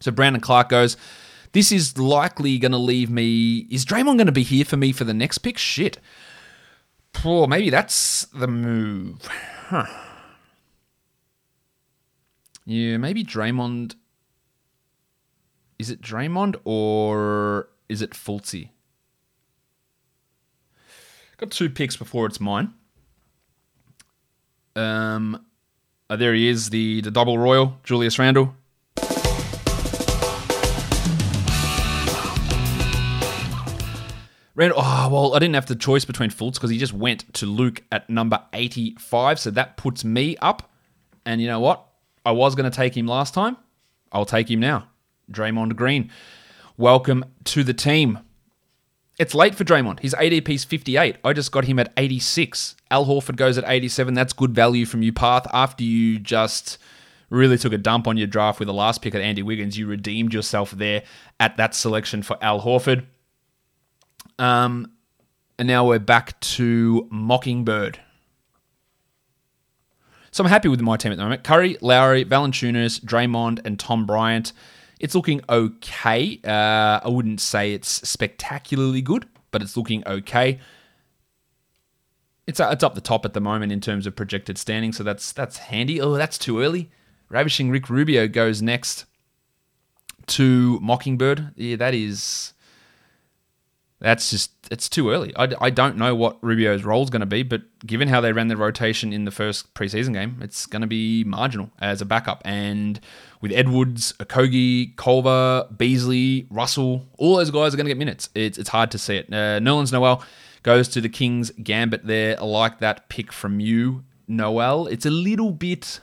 [0.00, 0.96] So Brandon Clarke goes.
[1.52, 3.66] This is likely going to leave me.
[3.70, 5.58] Is Draymond going to be here for me for the next pick?
[5.58, 5.98] Shit.
[7.24, 9.26] Oh, maybe that's the move.
[9.68, 9.86] Huh.
[12.64, 13.96] Yeah, maybe Draymond.
[15.78, 18.70] Is it Draymond or is it Fultzy?
[21.38, 22.74] Got two picks before it's mine.
[24.76, 25.44] Um,
[26.08, 28.54] oh, there he is, the the double royal, Julius Randle.
[34.60, 37.82] Oh, well, I didn't have the choice between Fultz because he just went to Luke
[37.90, 39.40] at number 85.
[39.40, 40.70] So that puts me up.
[41.24, 41.86] And you know what?
[42.26, 43.56] I was going to take him last time.
[44.12, 44.88] I'll take him now.
[45.32, 46.10] Draymond Green.
[46.76, 48.18] Welcome to the team.
[49.18, 50.00] It's late for Draymond.
[50.00, 51.16] His ADP's 58.
[51.24, 52.74] I just got him at 86.
[52.90, 54.14] Al Horford goes at 87.
[54.14, 55.46] That's good value from you, Path.
[55.52, 56.78] After you just
[57.28, 59.86] really took a dump on your draft with the last pick at Andy Wiggins, you
[59.86, 61.02] redeemed yourself there
[61.38, 63.04] at that selection for Al Horford.
[64.40, 64.92] Um,
[65.58, 68.00] and now we're back to Mockingbird.
[70.30, 71.44] So I'm happy with my team at the moment.
[71.44, 74.54] Curry, Lowry, Valanciunas, Draymond, and Tom Bryant.
[74.98, 76.40] It's looking okay.
[76.42, 80.58] Uh, I wouldn't say it's spectacularly good, but it's looking okay.
[82.46, 85.32] It's, it's up the top at the moment in terms of projected standing, so that's
[85.32, 86.00] that's handy.
[86.00, 86.90] Oh, that's too early.
[87.28, 89.04] Ravishing Rick Rubio goes next
[90.28, 91.52] to Mockingbird.
[91.56, 92.54] Yeah, that is
[94.00, 95.34] that's just it's too early.
[95.36, 98.32] I, I don't know what Rubio's role is going to be, but given how they
[98.32, 102.06] ran the rotation in the first preseason game, it's going to be marginal as a
[102.06, 102.40] backup.
[102.44, 102.98] And
[103.42, 108.30] with Edwards, Okogie, Culver, Beasley, Russell, all those guys are going to get minutes.
[108.34, 109.32] It's it's hard to see it.
[109.32, 110.24] Uh, Noel
[110.62, 112.40] goes to the Kings gambit there.
[112.40, 114.86] I like that pick from you, Noel.
[114.86, 116.00] It's a little bit.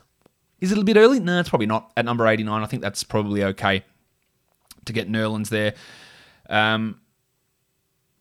[0.62, 1.20] Is it a bit early?
[1.20, 1.92] No, it's probably not.
[1.98, 3.84] At number 89, I think that's probably okay
[4.86, 5.74] to get Nerlens there.
[6.50, 7.00] Um,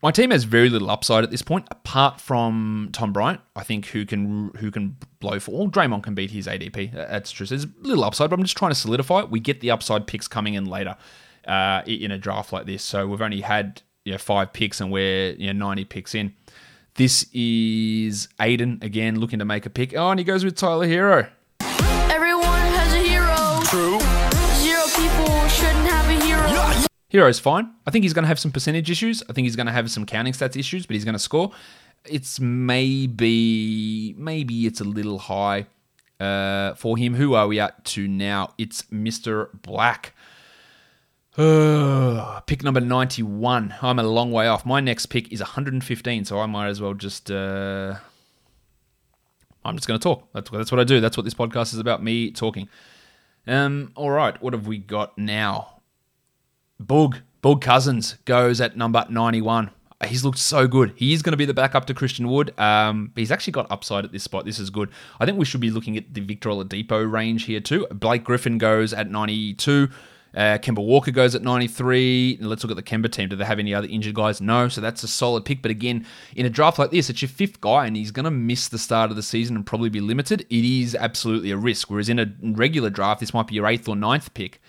[0.06, 3.40] my team has very little upside at this point, apart from Tom Bryant.
[3.56, 5.68] I think who can who can blow for all.
[5.68, 6.92] Draymond can beat his ADP.
[6.92, 7.44] That's true.
[7.44, 9.30] There's a little upside, but I'm just trying to solidify it.
[9.30, 10.96] We get the upside picks coming in later
[11.44, 12.84] uh, in a draft like this.
[12.84, 16.34] So we've only had you know, five picks, and we're you know, 90 picks in.
[16.94, 19.92] This is Aiden again looking to make a pick.
[19.96, 21.28] Oh, and he goes with Tyler Herro.
[27.10, 27.70] Herro's fine.
[27.86, 29.22] I think he's going to have some percentage issues.
[29.28, 31.52] I think he's going to have some counting stats issues, but he's going to score.
[32.04, 35.66] It's maybe maybe it's a little high
[36.20, 37.14] uh, for him.
[37.14, 38.54] Who are we at to now?
[38.58, 39.48] It's Mr.
[39.62, 40.14] Black.
[41.36, 43.74] Uh, pick number 91.
[43.82, 44.64] I'm a long way off.
[44.64, 47.30] My next pick is 115, so I might as well just.
[47.30, 47.96] Uh,
[49.64, 50.28] I'm just going to talk.
[50.32, 51.00] That's, that's what I do.
[51.00, 52.68] That's what this podcast is about me talking.
[53.46, 55.75] Um, all right, what have we got now?
[56.82, 59.70] Boog, Boog Cousins goes at number 91.
[60.06, 60.92] He's looked so good.
[60.94, 62.58] He is going to be the backup to Christian Wood.
[62.60, 64.44] Um, he's actually got upside at this spot.
[64.44, 64.90] This is good.
[65.18, 67.86] I think we should be looking at the Victor Oladipo range here too.
[67.90, 69.88] Blake Griffin goes at 92.
[70.34, 72.38] Uh, Kemba Walker goes at 93.
[72.42, 73.30] Let's look at the Kemba team.
[73.30, 74.42] Do they have any other injured guys?
[74.42, 74.68] No.
[74.68, 75.62] So that's a solid pick.
[75.62, 78.30] But again, in a draft like this, it's your fifth guy and he's going to
[78.30, 80.42] miss the start of the season and probably be limited.
[80.50, 81.90] It is absolutely a risk.
[81.90, 84.60] Whereas in a regular draft, this might be your eighth or ninth pick.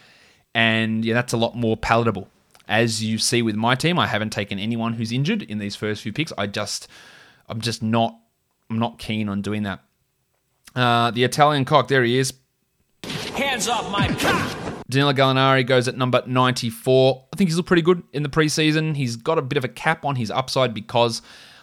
[0.57, 2.27] And yeah, that's a lot more palatable.
[2.67, 6.01] As you see with my team, I haven't taken anyone who's injured in these first
[6.01, 6.33] few picks.
[6.35, 6.87] I just,
[7.47, 8.17] I'm just not,
[8.67, 9.83] I'm not keen on doing that.
[10.75, 12.33] Uh, the Italian cock, there he is.
[13.35, 14.83] Hands off my cock!
[14.89, 17.27] Danilo Gallinari goes at number 94.
[17.31, 18.95] I think he's looked pretty good in the preseason.
[18.95, 21.21] He's got a bit of a cap on his upside because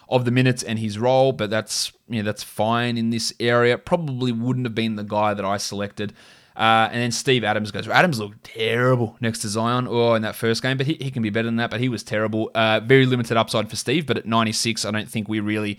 [0.08, 3.76] of the minutes and his role, but that's you know, that's fine in this area.
[3.76, 6.12] Probably wouldn't have been the guy that I selected.
[6.56, 7.88] Uh, and then Steve Adams goes.
[7.88, 11.22] Adams looked terrible next to Zion oh, in that first game, but he, he can
[11.22, 11.70] be better than that.
[11.70, 12.50] But he was terrible.
[12.54, 15.78] Uh, very limited upside for Steve, but at 96, I don't think we really,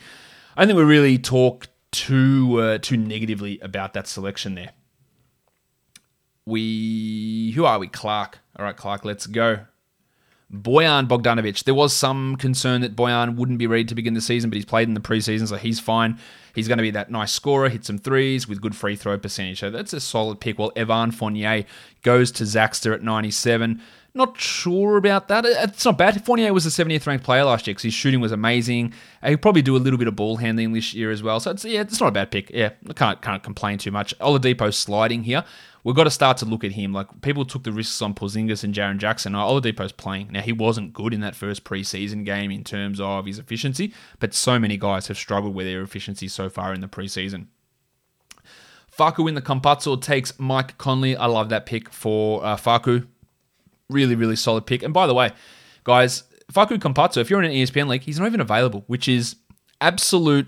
[0.57, 4.71] I don't think we really talk too uh, too negatively about that selection there.
[6.45, 7.87] We who are we?
[7.87, 8.39] Clark.
[8.57, 9.05] All right, Clark.
[9.05, 9.59] Let's go.
[10.53, 11.63] Bojan Bogdanovic.
[11.63, 14.65] There was some concern that Bojan wouldn't be ready to begin the season, but he's
[14.65, 16.19] played in the preseason, so he's fine.
[16.53, 19.59] He's going to be that nice scorer, hit some threes with good free throw percentage.
[19.59, 20.57] So that's a solid pick.
[20.57, 21.65] While Evan Fournier
[22.01, 23.81] goes to Zaxter at 97.
[24.17, 25.45] Not sure about that.
[25.45, 26.23] Uh, it's not bad.
[26.23, 28.93] Fournier was the 70th ranked player last year because his shooting was amazing.
[29.21, 31.41] Uh, he'll probably do a little bit of ball handling this year as well.
[31.41, 32.49] So it's yeah, it's not a bad pick.
[32.51, 34.17] Yeah, I can't can't complain too much.
[34.19, 35.43] Oladipo sliding here.
[35.85, 36.93] We've got to start to look at him.
[36.93, 39.33] Like people took the risks on Porzingis and Jaren Jackson.
[39.33, 40.31] Oladipo's playing.
[40.31, 44.33] Now he wasn't good in that first preseason game in terms of his efficiency, but
[44.33, 47.47] so many guys have struggled with their efficiency so far in the preseason.
[48.89, 51.15] Faku in the Campazzo takes Mike Conley.
[51.15, 53.05] I love that pick for uh, Faku.
[53.87, 54.81] Really, really solid pick.
[54.81, 55.33] And by the way,
[55.83, 59.35] guys, Facu Campazzo, if you're in an ESPN league, he's not even available, which is
[59.81, 60.47] absolute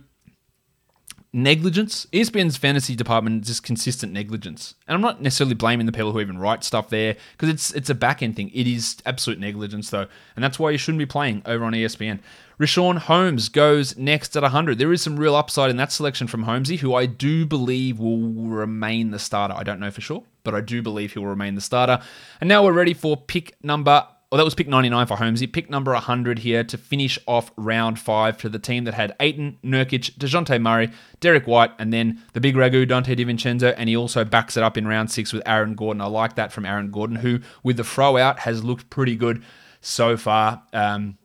[1.38, 2.08] negligence.
[2.12, 4.74] ESPN's fantasy department is just consistent negligence.
[4.88, 7.92] And I'm not necessarily blaming the people who even write stuff there because it's it's
[7.92, 8.50] a back end thing.
[8.54, 12.20] It is absolute negligence though, and that's why you shouldn't be playing over on ESPN.
[12.60, 14.80] Richaun Holmes goes next at 100.
[14.80, 18.18] There is some real upside in that selection from Holmesy, who I do believe will
[18.20, 19.54] remain the starter.
[19.54, 22.02] I don't know for sure, but I do believe he will remain the starter.
[22.42, 25.48] And now we're ready for pick number well, that was pick 99 for Holmesy.
[25.48, 29.58] Pick number 100 here to finish off round five to the team that had Ayton,
[29.64, 33.74] Nurkic, Dejounte Murray, Derrick White, and then the big ragu, Donte DiVincenzo.
[33.78, 36.02] And he also backs it up in round six with Aaron Gordon.
[36.02, 39.44] I like that from Aaron Gordon, who, with the throw out, has looked pretty good
[39.80, 40.64] so far.
[40.74, 41.18] Um,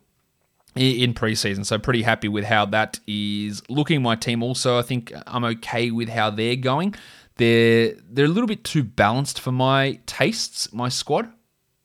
[0.75, 1.67] in preseason.
[1.67, 4.01] So pretty happy with how that is looking.
[4.01, 6.95] My team also, I think I'm okay with how they're going.
[7.37, 11.31] They're they're a little bit too balanced for my tastes, my squad.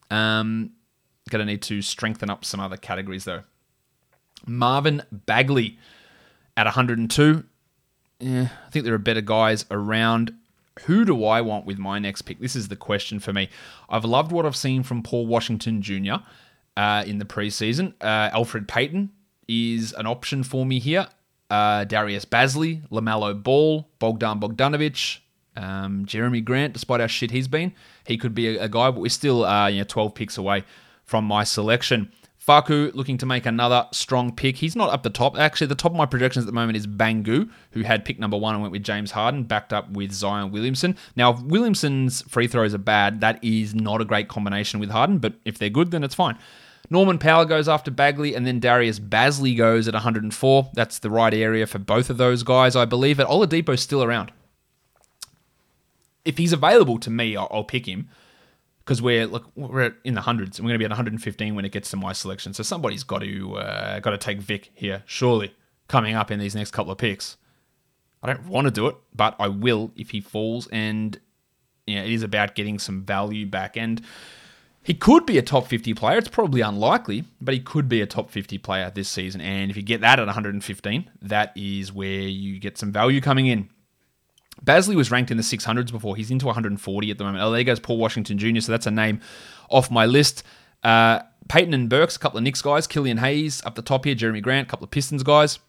[0.09, 0.71] Um,
[1.29, 3.43] gonna need to strengthen up some other categories though.
[4.45, 5.77] Marvin Bagley
[6.55, 7.43] at 102.
[8.19, 10.33] Yeah, I think there are better guys around.
[10.85, 12.39] Who do I want with my next pick?
[12.39, 13.49] This is the question for me.
[13.89, 16.15] I've loved what I've seen from Paul Washington Jr.
[16.75, 17.93] Uh, in the preseason.
[17.99, 19.11] Uh, Elfrid Payton
[19.47, 21.07] is an option for me here.
[21.49, 25.19] Uh, Darius Bazley, LaMelo Ball, Bogdan Bogdanovic,
[25.55, 27.73] um, Jerami Grant, despite how shit he's been,
[28.05, 30.63] he could be a, a guy, but we're still uh, you know 12 picks away
[31.07, 32.11] from my selection.
[32.45, 34.57] Facu looking to make another strong pick.
[34.57, 35.37] He's not up the top.
[35.37, 38.37] Actually, the top of my projections at the moment is Bangu, who had pick number
[38.37, 40.95] one and went with James Harden, backed up with Zion Williamson.
[41.15, 45.17] Now, if Williamson's free throws are bad, that is not a great combination with Harden,
[45.17, 46.37] but if they're good, then it's fine.
[46.89, 50.69] Norman Powell goes after Bagley, and then Darius Bazley goes at 104.
[50.73, 53.19] That's the right area for both of those guys, I believe.
[53.19, 54.31] And Oladipo's still around.
[56.23, 58.07] If he's available to me, I'll pick him
[58.87, 61.65] because we're look we're in the hundreds and we're going to be at 115 when
[61.65, 62.53] it gets to my selection.
[62.53, 65.53] So somebody's got to uh, got to take Vic here, surely
[65.89, 67.35] coming up in these next couple of picks.
[68.23, 71.19] I don't want to do it, but I will if he falls, and
[71.85, 73.75] yeah, it is about getting some value back.
[73.75, 74.01] And
[74.83, 76.17] he could be a top 50 player.
[76.17, 79.41] It's probably unlikely, but he could be a top 50 player this season.
[79.41, 83.47] And if you get that at 115, that is where you get some value coming
[83.47, 83.69] in.
[84.63, 86.15] Bazley was ranked in the 600s before.
[86.15, 87.43] He's into 140 at the moment.
[87.43, 89.21] Oh, there goes Paul Washington Jr., so that's a name
[89.69, 90.43] off my list.
[90.83, 92.87] Uh, Payton and Burks, a couple of Knicks guys.
[92.87, 94.15] Killian Hayes up the top here.
[94.15, 95.59] Jerami Grant, a couple of Pistons guys.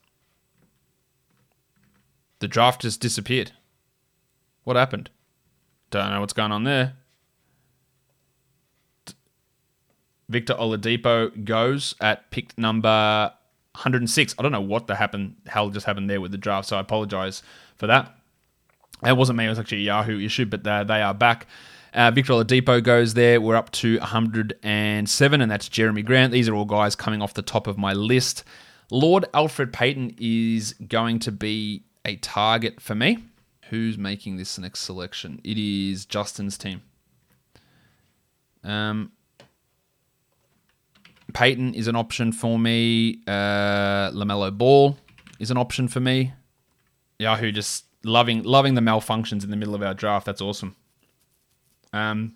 [2.41, 3.53] The draft just disappeared.
[4.65, 5.11] What happened?
[5.91, 6.95] Don't know what's going on there.
[10.29, 13.33] Victor Oladipo goes at pick number
[13.73, 14.35] 106.
[14.39, 16.81] I don't know what the happened, hell just happened there with the draft, so I
[16.81, 17.43] apologize
[17.77, 18.18] for that.
[19.05, 21.47] It wasn't me, it was actually a Yahoo issue, but they are back.
[21.95, 23.41] Uh, Victor Oladipo goes there.
[23.41, 26.33] We're up to 107, and that's Jerami Grant.
[26.33, 28.45] These are all guys coming off the top of my list.
[28.91, 33.25] Lord Elfrid Payton is going to be a target for me.
[33.71, 35.41] Who's making this next selection?
[35.45, 36.83] It is Justin's team.
[38.65, 39.13] Um,
[41.35, 43.21] Payton is an option for me.
[43.27, 44.97] Uh, LaMelo Ball
[45.39, 46.33] is an option for me.
[47.19, 50.27] Yahoo just loving loving the malfunctions in the middle of our draft.
[50.27, 50.75] That's awesome.
[51.93, 52.35] Um,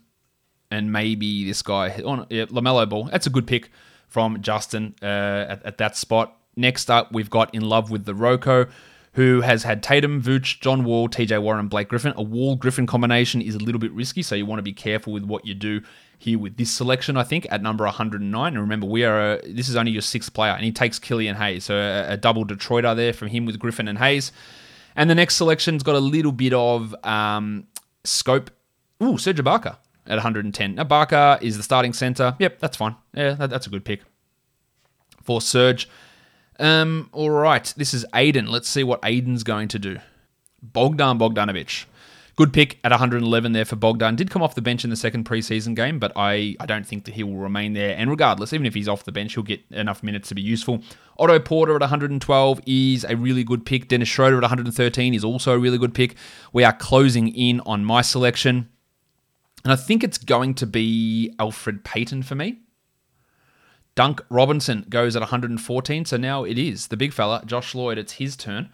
[0.70, 3.04] and maybe this guy, oh, yeah, LaMelo Ball.
[3.04, 3.70] That's a good pick
[4.08, 5.06] from Justin uh,
[5.48, 6.36] at, at that spot.
[6.56, 8.70] Next up, we've got in love with the Roko,
[9.12, 12.14] who has had Tatum, Vooch, John Wall, TJ Warren, Blake Griffin.
[12.16, 15.12] A Wall Griffin combination is a little bit risky, so you want to be careful
[15.12, 15.82] with what you do
[16.18, 17.18] here with this selection.
[17.18, 18.52] I think at number 109.
[18.52, 21.36] And remember, we are a, this is only your sixth player, and he takes Killian
[21.36, 24.32] Hayes, so a, a double Detroiter there from him with Griffin and Hayes.
[24.96, 27.66] And the next selection's got a little bit of um,
[28.04, 28.50] scope.
[29.02, 29.76] Ooh, Serge Ibaka
[30.06, 30.74] at 110.
[30.74, 32.36] Now, Ibaka is the starting center.
[32.38, 32.96] Yep, that's fine.
[33.14, 34.02] Yeah, that, that's a good pick
[35.22, 35.88] for Serge.
[36.58, 38.48] Um, all right, this is Aiden.
[38.48, 39.98] Let's see what Aiden's going to do.
[40.62, 41.86] Bogdan Bogdanovic.
[42.34, 44.16] Good pick at 111 there for Bogdan.
[44.16, 47.04] Did come off the bench in the second preseason game, but I, I don't think
[47.04, 47.94] that he will remain there.
[47.94, 50.82] And regardless, even if he's off the bench, he'll get enough minutes to be useful.
[51.18, 53.88] Otto Porter at 112 is a really good pick.
[53.88, 56.16] Dennis Schroeder at 113 is also a really good pick.
[56.54, 58.70] We are closing in on my selection.
[59.62, 62.60] And I think it's going to be Alfred Payton for me.
[63.94, 66.06] Dunk Robinson goes at 114.
[66.06, 67.98] So now it is the big fella, Josh Lloyd.
[67.98, 68.70] It's his turn.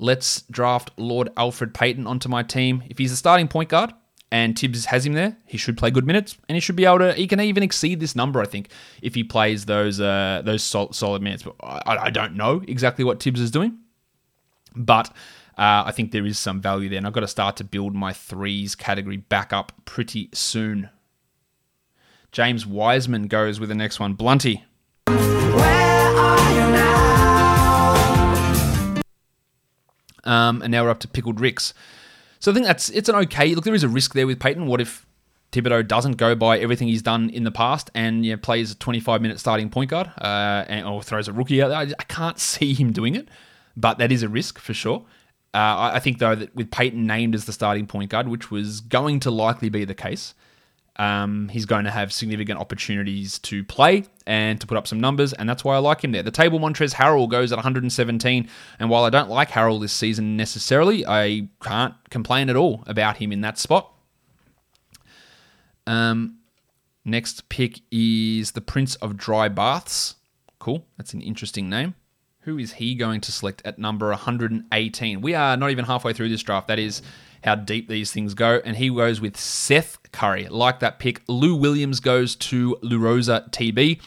[0.00, 2.82] Let's draft Lord Elfrid Payton onto my team.
[2.88, 3.92] If he's a starting point guard
[4.32, 7.00] and Thibs has him there, he should play good minutes and he should be able
[7.00, 7.12] to.
[7.12, 8.70] He can even exceed this number, I think,
[9.02, 11.42] if he plays those uh, those sol- solid minutes.
[11.42, 13.76] But I, I don't know exactly what Thibs is doing,
[14.74, 15.08] but
[15.58, 17.94] uh, I think there is some value there, and I've got to start to build
[17.94, 20.88] my threes category back up pretty soon.
[22.32, 24.14] James Wiseman goes with the next one.
[24.14, 24.64] Blunty.
[30.24, 31.74] Um, and now we're up to Pickled Ricks.
[32.38, 33.64] So I think that's it's an okay look.
[33.64, 34.66] There is a risk there with Payton.
[34.66, 35.06] What if
[35.52, 38.76] Thibodeau doesn't go by everything he's done in the past and you know, plays a
[38.76, 41.78] 25 minute starting point guard uh, and, or throws a rookie out there?
[41.78, 43.28] I, I can't see him doing it,
[43.76, 45.04] but that is a risk for sure.
[45.52, 48.50] Uh, I, I think though that with Payton named as the starting point guard, which
[48.50, 50.34] was going to likely be the case,
[51.00, 55.32] um, he's going to have significant opportunities to play and to put up some numbers,
[55.32, 56.22] and that's why I like him there.
[56.22, 58.48] The table Montrezl Harrell goes at 117,
[58.78, 63.16] and while I don't like Harrell this season necessarily, I can't complain at all about
[63.16, 63.90] him in that spot.
[65.86, 66.36] Um,
[67.02, 70.16] next pick is the Prince of Dry Baths.
[70.58, 71.94] Cool, that's an interesting name.
[72.40, 75.22] Who is he going to select at number 118?
[75.22, 76.68] We are not even halfway through this draft.
[76.68, 77.00] That is
[77.42, 78.60] how deep these things go.
[78.64, 80.48] And he goes with Seth Curry.
[80.48, 81.22] Like that pick.
[81.28, 84.00] Lou Williams goes to Lurosa TB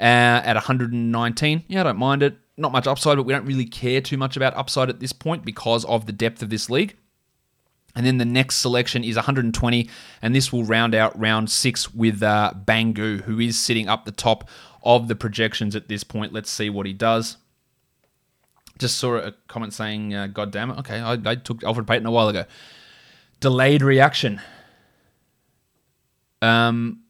[0.00, 0.02] uh,
[0.44, 1.64] at 119.
[1.68, 2.36] Yeah, I don't mind it.
[2.56, 5.44] Not much upside, but we don't really care too much about upside at this point
[5.44, 6.96] because of the depth of this league.
[7.96, 9.88] And then the next selection is 120,
[10.20, 14.12] and this will round out round six with uh, Bangu, who is sitting up the
[14.12, 14.48] top
[14.82, 16.32] of the projections at this point.
[16.32, 17.36] Let's see what he does.
[18.78, 22.06] Just saw a comment saying, uh, "God damn it!" Okay, I, I took Elfrid Payton
[22.06, 22.44] a while ago.
[23.40, 24.40] Delayed reaction.
[26.42, 27.00] Um,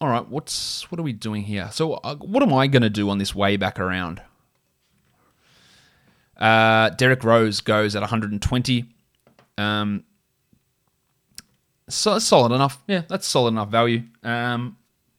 [0.00, 0.26] all right.
[0.26, 1.68] What's what are we doing here?
[1.72, 4.22] So, uh, what am I going to do on this way back around?
[6.36, 8.84] Uh, Derrick Rose goes at 120.
[9.58, 10.04] Um,
[11.88, 12.82] so solid enough.
[12.88, 14.02] Yeah, that's solid enough value.
[14.24, 14.76] Um,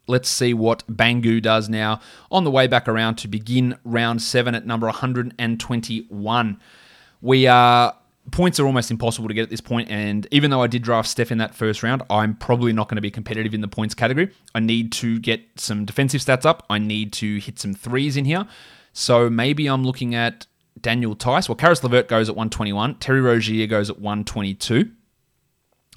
[0.07, 1.99] let's see what Bangu does now
[2.31, 6.59] on the way back around to begin round seven at number 121.
[7.21, 7.95] We are
[8.31, 11.09] points are almost impossible to get at this point, and even though I did draft
[11.09, 13.93] Steph in that first round, I'm probably not going to be competitive in the points
[13.93, 14.31] category.
[14.55, 16.65] I need to get some defensive stats up.
[16.69, 18.45] I need to hit some threes in here.
[18.93, 20.45] So maybe I'm looking at
[20.79, 21.49] Daniel Theis.
[21.49, 22.95] Well, Caris LeVert goes at 121.
[22.95, 24.91] Terry Rozier goes at 122.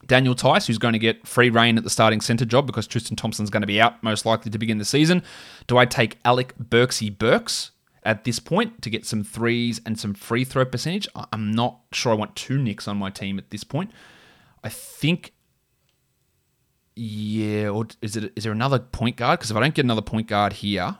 [0.06, 3.16] Daniel Theis, who's going to get free reign at the starting centre job because Tristan
[3.16, 5.22] Thompson's going to be out most likely to begin the season.
[5.66, 10.14] Do I take Alec Burksy Burks at this point to get some threes and some
[10.14, 11.08] free throw percentage?
[11.32, 13.90] I'm not sure I want two Knicks on my team at this point.
[14.62, 15.32] I think,
[16.94, 19.38] yeah, or is it is there another point guard?
[19.38, 20.98] Because if I don't get another point guard here,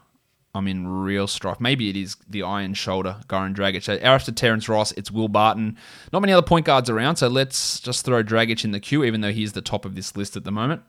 [0.57, 1.61] I'm in real strife.
[1.61, 3.83] Maybe it is the Iron Shoulder, Goran Dragic.
[3.83, 5.77] So after Terrence Ross, it's Will Barton.
[6.13, 9.21] Not many other point guards around, so let's just throw Dragic in the queue, even
[9.21, 10.83] though he's the top of this list at the moment.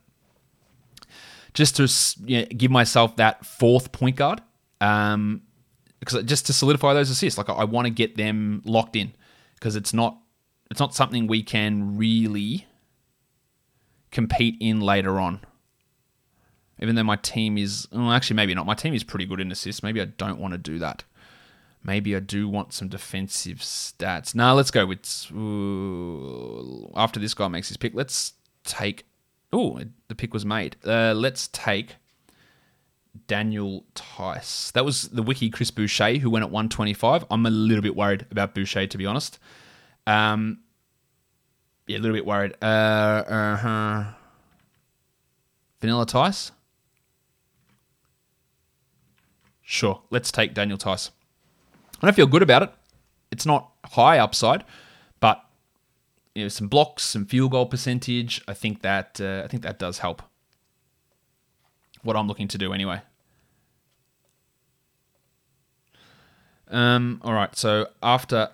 [1.54, 4.42] Just to you know, give myself that fourth point guard,
[4.80, 5.42] um,
[6.00, 9.14] because just to solidify those assists, like I, I want to get them locked in,
[9.56, 10.18] because it's not
[10.72, 12.68] it's not something we can really
[14.12, 15.42] compete in later on
[16.80, 18.66] even though my team is well, actually maybe not.
[18.66, 19.84] My team is pretty good in assists.
[19.84, 21.04] Maybe I don't want to do that.
[21.84, 24.36] Maybe I do want some defensive stats.
[24.36, 27.94] Now let's go with ooh, after this guy makes his pick.
[27.94, 29.06] Let's take.
[29.54, 30.76] Oh, the pick was made.
[30.86, 31.96] Uh, let's take
[33.28, 34.72] Daniel Theis.
[34.74, 37.26] That was the wiki Chris Boucher who went at 125.
[37.32, 39.40] I'm a little bit worried about Boucher to be honest.
[40.06, 40.60] Um,
[41.88, 42.54] yeah, a little bit worried.
[42.62, 44.04] Uh, uh-huh.
[45.80, 46.52] Vanilla Tice.
[49.70, 51.12] Sure, let's take Daniel Theis.
[51.96, 52.74] And I don't feel good about it.
[53.32, 54.64] It's not high upside,
[55.20, 55.44] but
[56.34, 58.42] you know, some blocks, some field goal percentage.
[58.48, 60.22] I think that uh, I think that does help.
[62.02, 63.02] What I'm looking to do anyway.
[66.70, 67.20] Um.
[67.26, 67.54] All right.
[67.54, 68.52] So after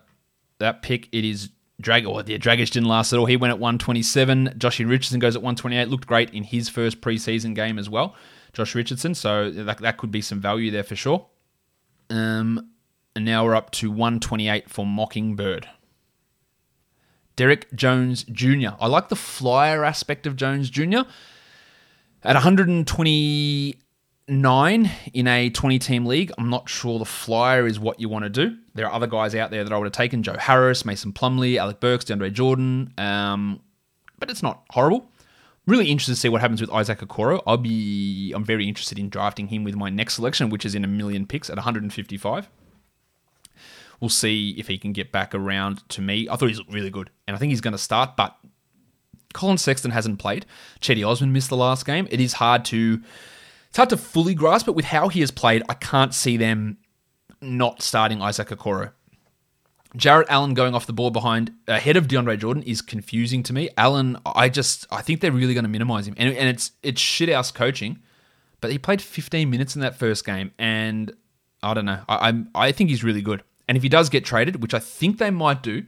[0.58, 2.08] that pick, it is Drag.
[2.08, 3.28] Oh, yeah, Dragic didn't last at all.
[3.28, 4.56] He went at 127.
[4.58, 5.90] Joshy Richardson goes at 128.
[5.90, 8.16] Looked great in his first preseason game as well.
[8.54, 9.16] Josh Richardson.
[9.16, 11.26] So that, that could be some value there for sure.
[12.10, 12.70] Um,
[13.16, 15.68] and now we're up to 128 for Mockingbird.
[17.36, 18.76] Derrick Jones Jr.
[18.80, 21.00] I like the flyer aspect of Jones Jr.
[22.24, 28.08] At 129 in a 20 team league, I'm not sure the flyer is what you
[28.08, 28.56] want to do.
[28.76, 31.58] There are other guys out there that I would have taken Joe Harris, Mason Plumlee,
[31.58, 33.62] Alec Burks, DeAndre Jordan, um,
[34.20, 35.10] but it's not horrible
[35.66, 37.42] really interested to see what happens with Isaac Okoro.
[37.48, 40.84] I'll be I'm very interested in drafting him with my next selection, which is in
[40.84, 42.50] a million picks at 155.
[44.00, 46.28] We'll see if he can get back around to me.
[46.30, 48.18] I thought he's really good, and I think he's going to start.
[48.18, 48.36] But
[49.34, 50.46] Collin Sexton hasn't played.
[50.82, 52.08] Cedi Osman missed the last game.
[52.12, 53.02] It is hard to
[53.70, 55.64] it's hard to fully grasp it with how he has played.
[55.70, 56.78] I can't see them
[57.42, 58.92] not starting Isaac Okoro.
[59.96, 63.70] Jarrett Allen going off the board behind ahead of DeAndre Jordan is confusing to me.
[63.78, 67.00] Allen, I just I think they're really going to minimize him, and, and it's it's
[67.00, 68.00] shit house coaching
[68.64, 71.12] but he played 15 minutes in that first game, and
[71.62, 72.00] I don't know.
[72.08, 73.44] I, I'm I think he's really good.
[73.68, 75.84] And if he does get traded, which I think they might do,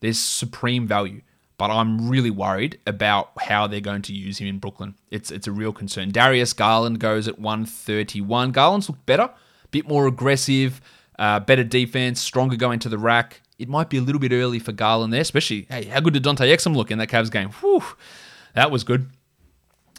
[0.00, 1.20] there's supreme value.
[1.58, 4.94] But I'm really worried about how they're going to use him in Brooklyn.
[5.10, 6.12] It's it's a real concern.
[6.12, 8.52] Darius Garland goes at 131.
[8.52, 10.80] Garland's looked better, a bit more aggressive,
[11.18, 13.42] uh, better defense, stronger going to the rack.
[13.58, 16.22] It might be a little bit early for Garland there, especially hey, how good did
[16.22, 17.50] Dante Exum look in that Cavs game?
[17.50, 17.84] Whew,
[18.54, 19.10] that was good.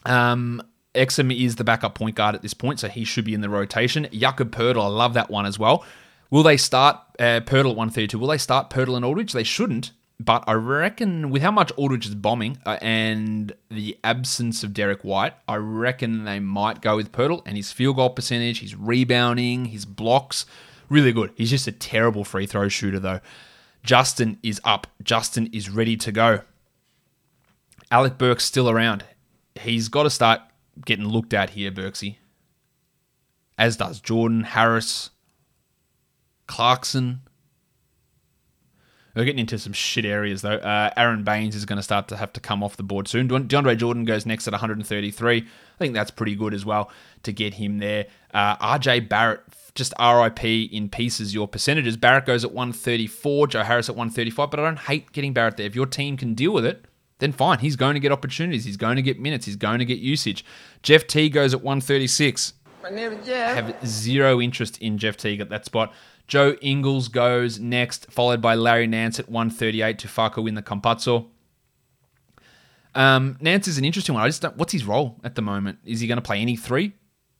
[0.05, 0.61] Um,
[0.93, 3.49] Exum is the backup point guard at this point, so he should be in the
[3.49, 4.07] rotation.
[4.11, 5.85] Jakob Poeltl, I love that one as well.
[6.31, 8.17] Will they start uh, Poeltl at 132?
[8.17, 9.33] Will they start Poeltl and Aldridge?
[9.33, 14.63] They shouldn't, but I reckon with how much Aldridge is bombing uh, and the absence
[14.63, 18.61] of Derrick White, I reckon they might go with Poeltl and his field goal percentage,
[18.61, 20.45] his rebounding, his blocks,
[20.89, 21.31] really good.
[21.35, 23.19] He's just a terrible free throw shooter though.
[23.83, 24.87] Justin is up.
[25.03, 26.41] Justin is ready to go.
[27.91, 29.05] Alec Burks still around.
[29.55, 30.41] He's got to start
[30.85, 32.17] getting looked at here, Burksy.
[33.57, 35.11] As does Jordan, Harris,
[36.47, 37.21] Clarkson.
[39.15, 40.57] We're getting into some shit areas though.
[40.57, 43.29] Uh, Aron Baynes is going to start to have to come off the board soon.
[43.29, 45.37] DeAndre Jordan goes next at 133.
[45.37, 45.43] I
[45.77, 46.91] think that's pretty good as well
[47.23, 48.07] to get him there.
[48.33, 49.39] Uh, RJ Barrett,
[49.75, 51.97] just RIP in pieces your percentages.
[51.97, 55.65] Barrett goes at 134, Joe Harris at 135, but I don't hate getting Barrett there.
[55.67, 56.85] If your team can deal with it,
[57.19, 57.59] then fine.
[57.59, 58.65] He's going to get opportunities.
[58.65, 59.45] He's going to get minutes.
[59.45, 60.43] He's going to get usage.
[60.81, 62.53] Jeff T goes at 136.
[62.81, 65.93] My name is Have zero interest in Jeff Teague at that spot.
[66.27, 71.27] Joe Ingles goes next, followed by Larry Nance at 138 to Facu in the Campazzo.
[72.93, 74.23] Um, Nance is an interesting one.
[74.23, 74.55] I just don't.
[74.57, 75.79] What's his role at the moment?
[75.83, 76.93] Is he going to play any three,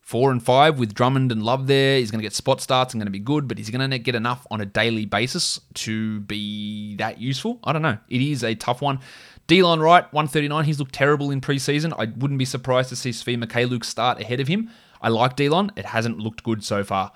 [0.06, 1.97] four, and five with Drummond and Love there?
[1.97, 3.89] He's going to get spot starts and going to be good, but is he going
[3.89, 7.60] to get enough on a daily basis to be that useful?
[7.64, 7.97] I don't know.
[8.08, 8.99] It is a tough one.
[9.47, 10.64] Delon Wright, 139.
[10.64, 11.91] He's looked terrible in preseason.
[11.93, 14.70] I wouldn't be surprised to see Svi Mykhailiuk start ahead of him.
[15.01, 15.72] I like Delon.
[15.76, 17.12] It hasn't looked good so far.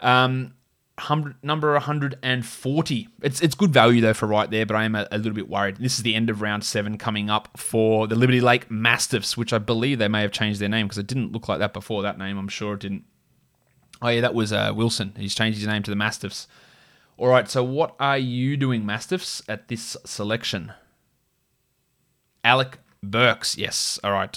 [0.00, 0.54] Um,
[1.42, 3.08] number 140.
[3.22, 5.48] It's it's good value though for right there, but I am a, a, little bit
[5.48, 5.76] worried.
[5.76, 9.52] This is the end of round seven coming up for the Liberty Lake Mastiffs, which
[9.52, 12.02] I believe they may have changed their name because it didn't look like that before
[12.02, 12.38] that name.
[12.38, 13.04] I'm sure it didn't.
[14.00, 15.14] Oh yeah, that was uh, Wilson.
[15.16, 16.46] He's changed his name to the Mastiffs.
[17.16, 20.72] All right, so what are you doing, Mastiffs, at this selection?
[22.42, 24.00] Alec Burks, yes.
[24.02, 24.36] All right,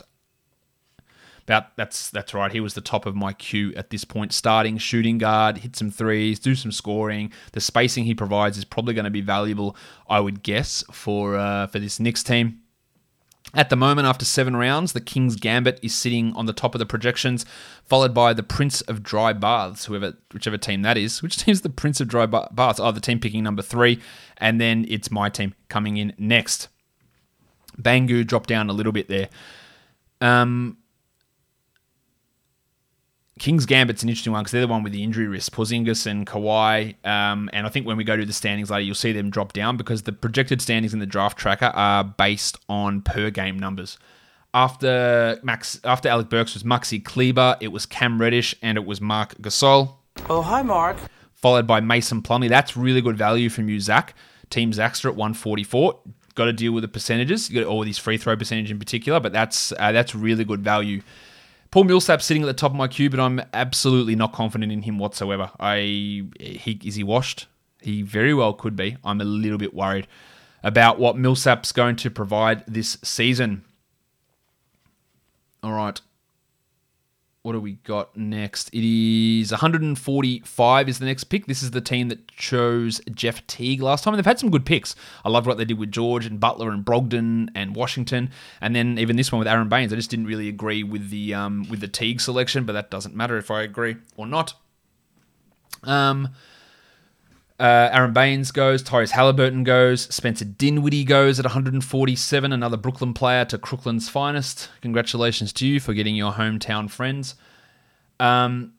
[1.48, 2.52] that's that's right.
[2.52, 4.34] He was the top of my queue at this point.
[4.34, 7.32] Starting shooting guard, hit some threes, do some scoring.
[7.54, 9.76] The spacing he provides is probably going to be valuable,
[10.10, 12.60] I would guess, for uh, for this Knicks team.
[13.54, 16.80] At the moment, after seven rounds, the King's Gambit is sitting on the top of
[16.80, 17.46] the projections,
[17.86, 21.24] followed by the Prince of Dry Baths, whoever, whichever team that is.
[21.24, 22.82] Which team's the Prince of Dry Baths?
[22.82, 24.02] Oh, the team picking number three,
[24.38, 26.68] and then it's my team coming in next.
[27.82, 29.30] Bangu dropped down a little bit there.
[30.20, 30.78] Um,
[33.40, 36.26] King's Gambit's an interesting one because they're the one with the injury risk, Porzingis and
[36.26, 36.96] Kawhi.
[37.06, 39.54] Um, and I think when we go to the standings later, you'll see them drop
[39.54, 43.98] down because the projected standings in the draft tracker are based on per game numbers.
[44.54, 49.00] After Max, after Alec Burks was Maxi Kleber, it was Cam Reddish, and it was
[49.00, 49.96] Marc Gasol.
[50.30, 50.98] Oh, hi, Mark.
[51.34, 52.50] Followed by Mason Plumlee.
[52.50, 54.16] That's really good value from you, Zach.
[54.50, 56.00] Team Zaxter at 144.
[56.36, 59.20] Got to deal with the percentages, you got all these free throw percentage in particular,
[59.20, 61.02] but that's uh, that's really good value.
[61.72, 64.84] Paul Millsap sitting at the top of my queue, but I'm absolutely not confident in
[64.84, 65.52] him whatsoever.
[65.60, 65.78] I
[66.40, 67.48] he is he washed?
[67.82, 68.98] He very well could be.
[69.04, 70.08] I'm a little bit worried
[70.64, 73.64] about what Millsap's going to provide this season.
[75.62, 76.00] All right
[77.48, 78.68] what do we got next?
[78.74, 81.46] It is 145 is the next pick.
[81.46, 84.14] This is the team that chose Jeff Teague last time.
[84.14, 84.98] And they've had some good picks.
[85.24, 88.32] I loved what they did with George and Butler and Brogdon and Washington.
[88.60, 89.94] And then even this one with Aron Baynes.
[89.94, 93.16] I just didn't really agree with the um, with the Teague selection, but that doesn't
[93.16, 94.54] matter if I agree or not.
[95.84, 96.28] Um,
[97.60, 103.46] uh, Aron Baynes goes, Tyrese Haliburton goes, Spencer Dinwiddie goes at 147, another Brooklyn player
[103.46, 104.70] to Crooklyn's finest.
[104.82, 107.36] Congratulations to you for getting your hometown friends.
[108.20, 108.74] Um,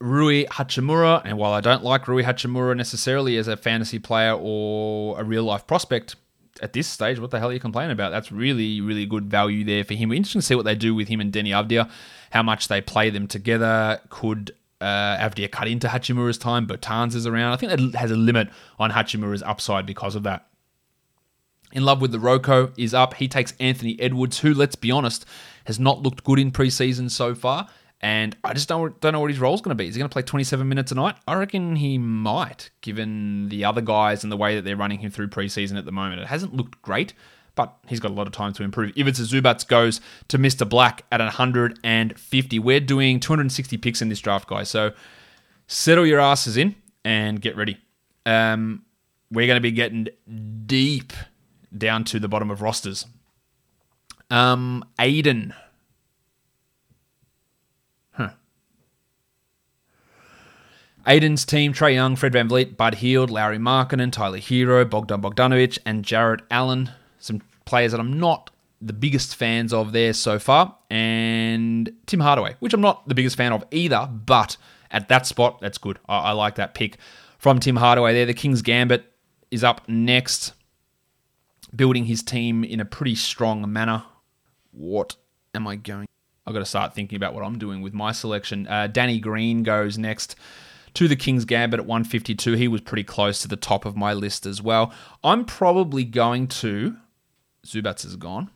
[0.00, 5.20] Rui Hachimura, and while I don't like Rui Hachimura necessarily as a fantasy player or
[5.20, 6.14] a real life prospect
[6.62, 8.10] at this stage, what the hell are you complaining about?
[8.10, 10.12] That's really, really good value there for him.
[10.12, 11.90] Interesting to see what they do with him and Deni Avdija,
[12.30, 14.00] how much they play them together.
[14.08, 14.54] Could
[14.84, 16.66] uh, Avdija cut into Hachimura's time.
[16.66, 17.52] Bertans is around.
[17.52, 20.46] I think that has a limit on Hachimura's upside because of that.
[21.72, 23.14] In Love with the Roko is up.
[23.14, 25.24] He takes Anthony Edwards, who, let's be honest,
[25.64, 27.66] has not looked good in preseason so far.
[28.00, 29.88] And I just don't, don't know what his role is going to be.
[29.88, 31.16] Is he going to play 27 minutes a night?
[31.26, 35.10] I reckon he might, given the other guys and the way that they're running him
[35.10, 36.20] through preseason at the moment.
[36.20, 37.14] It hasn't looked great,
[37.54, 38.92] but he's got a lot of time to improve.
[38.96, 40.68] Ivica Zubac goes to Mr.
[40.68, 42.58] Black at 150.
[42.58, 44.68] We're doing 260 picks in this draft, guys.
[44.68, 44.92] So
[45.66, 46.74] settle your asses in
[47.04, 47.78] and get ready.
[48.26, 48.84] Um,
[49.30, 50.08] we're going to be getting
[50.66, 51.12] deep
[51.76, 53.06] down to the bottom of rosters.
[54.30, 55.54] Um, Aiden.
[58.12, 58.30] Huh.
[61.06, 66.04] Aiden's team, Trae Young, Fred VanVleet, Bud Hield, Lowry and Tyler Herro, Bogdan Bogdanovic, and
[66.04, 66.90] Jarrett Allen.
[67.24, 68.50] Some players that I'm not
[68.82, 70.76] the biggest fans of there so far.
[70.90, 74.58] And Tim Hardaway, which I'm not the biggest fan of either, but
[74.90, 75.98] at that spot, that's good.
[76.06, 76.98] I, I like that pick
[77.38, 78.26] from Tim Hardaway there.
[78.26, 79.10] The King's Gambit
[79.50, 80.52] is up next,
[81.74, 84.04] building his team in a pretty strong manner.
[84.72, 85.16] What
[85.54, 86.06] am I going?
[86.46, 88.66] I've got to start thinking about what I'm doing with my selection.
[88.66, 90.36] Uh, Danny Green goes next
[90.92, 92.52] to the King's Gambit at 152.
[92.52, 94.92] He was pretty close to the top of my list as well.
[95.22, 96.96] I'm probably going to.
[97.64, 98.50] Zubac is gone.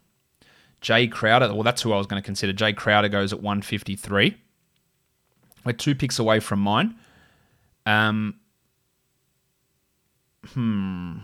[0.80, 2.52] Jae Crowder, well, that's who I was going to consider.
[2.52, 4.36] Jae Crowder goes at 153.
[5.64, 6.94] We're two picks away from mine.
[7.84, 8.36] Um,
[10.46, 11.18] hmm.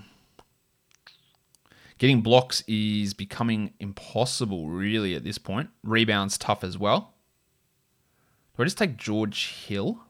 [1.98, 5.70] Getting blocks is becoming impossible, really, at this point.
[5.84, 7.14] Rebounds tough as well.
[8.56, 10.00] Do I just take George Hill?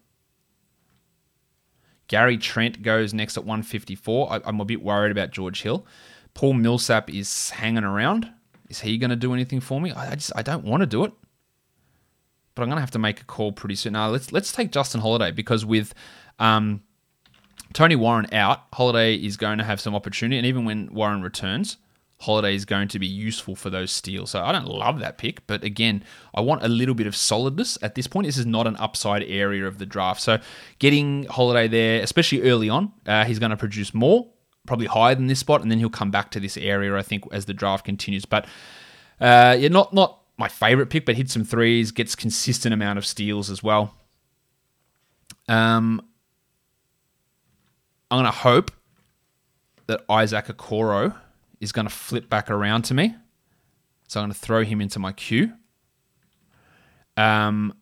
[2.09, 4.33] Gary Trent goes next at 154.
[4.33, 5.87] I, am a bit worried about George Hill.
[6.35, 8.31] Paul Millsap is hanging around.
[8.69, 9.93] Is he going to do anything for me?
[9.93, 11.13] I, just I don't want to do it,
[12.55, 13.93] but I'm going to have to make a call pretty soon.
[13.93, 15.95] Now let's let's take Justin Holiday because with
[16.39, 16.83] um,
[17.73, 21.77] Tony Warren out, Holiday is going to have some opportunity, and even when Warren returns,
[22.21, 24.31] Holiday is going to be useful for those steals.
[24.31, 26.03] So I don't love that pick, but again,
[26.35, 28.27] I want a little bit of solidness at this point.
[28.27, 30.21] This is not an upside area of the draft.
[30.21, 30.39] So
[30.79, 34.29] getting Holiday there, especially early on, uh, he's going to produce more,
[34.67, 37.25] probably higher than this spot, and then he'll come back to this area, I think,
[37.33, 38.25] as the draft continues.
[38.25, 38.47] But
[39.21, 43.07] uh, yeah, not not my favorite pick, but hits some threes, gets consistent amount of
[43.07, 43.95] steals as well.
[45.49, 46.01] Um,
[48.11, 48.71] I'm to hope
[49.87, 51.15] that Isaac Okoro
[51.61, 53.15] is to flip back around to me.
[54.09, 55.53] So I'm to throw him into my queue.
[57.17, 57.75] Um,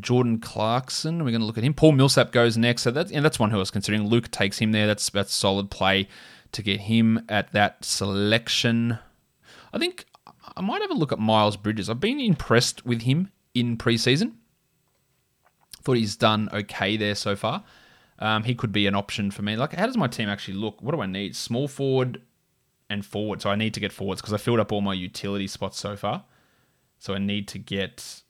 [0.00, 1.74] Jordan Clarkson, we're going to look at him.
[1.74, 4.06] Paul Millsap goes next, so that's and that's one who I was considering.
[4.06, 4.86] Luke takes him there.
[4.86, 6.08] That's that's solid play
[6.52, 8.98] to get him at that selection.
[9.72, 10.06] I think
[10.56, 11.90] I might have a look at Miles Bridges.
[11.90, 14.34] I've been impressed with him in preseason.
[15.82, 17.64] Thought he's done okay there so far.
[18.18, 19.56] Um, he could be an option for me.
[19.56, 20.82] Like, how does my team actually look?
[20.82, 21.36] What do I need?
[21.36, 22.20] Small forward,
[22.90, 23.42] and forward.
[23.42, 25.96] So I need to get forwards because I filled up all my utility spots so
[25.96, 26.24] far.
[26.98, 28.22] So I need to get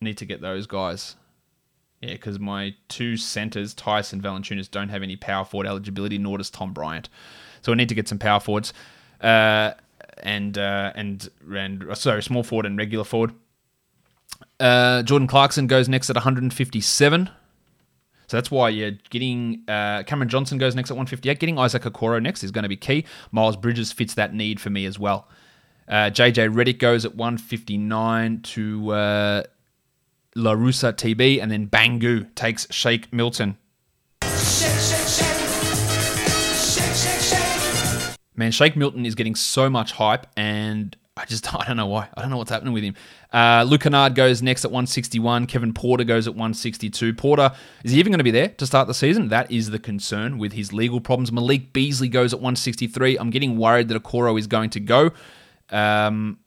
[0.00, 1.16] need to get those guys.
[2.00, 6.50] Yeah, because my two centers, Tyson Valanciunas, don't have any power forward eligibility, nor does
[6.50, 7.08] Tom Bryant.
[7.62, 8.72] So I need to get some power forwards,
[9.20, 9.72] uh,
[10.22, 13.32] and uh, and and sorry, small forward and regular forward.
[14.60, 17.30] Uh, Jordan Clarkson goes next at 157.
[18.28, 21.40] So that's why you're getting uh, Cameron Johnson goes next at 158.
[21.40, 23.06] Getting Isaac Okoro next is going to be key.
[23.32, 25.28] Miles Bridges fits that need for me as well.
[25.88, 29.42] Uh, JJ Redick goes at 159 to uh,
[30.38, 33.58] La Russa TB, and then Bangu takes Shake Milton.
[38.36, 42.08] Man, Shake Milton is getting so much hype, and I just I don't know why.
[42.16, 42.94] I don't know what's happening with him.
[43.32, 45.46] Uh, Luke Kennard goes next at 161.
[45.46, 47.14] Kevin Porter goes at 162.
[47.14, 47.50] Porter
[47.82, 49.28] is he even going to be there to start the season?
[49.28, 51.32] That is the concern with his legal problems.
[51.32, 53.16] Malik Beasley goes at 163.
[53.18, 55.10] I'm getting worried that Okoro is going to go,
[55.70, 56.38] um,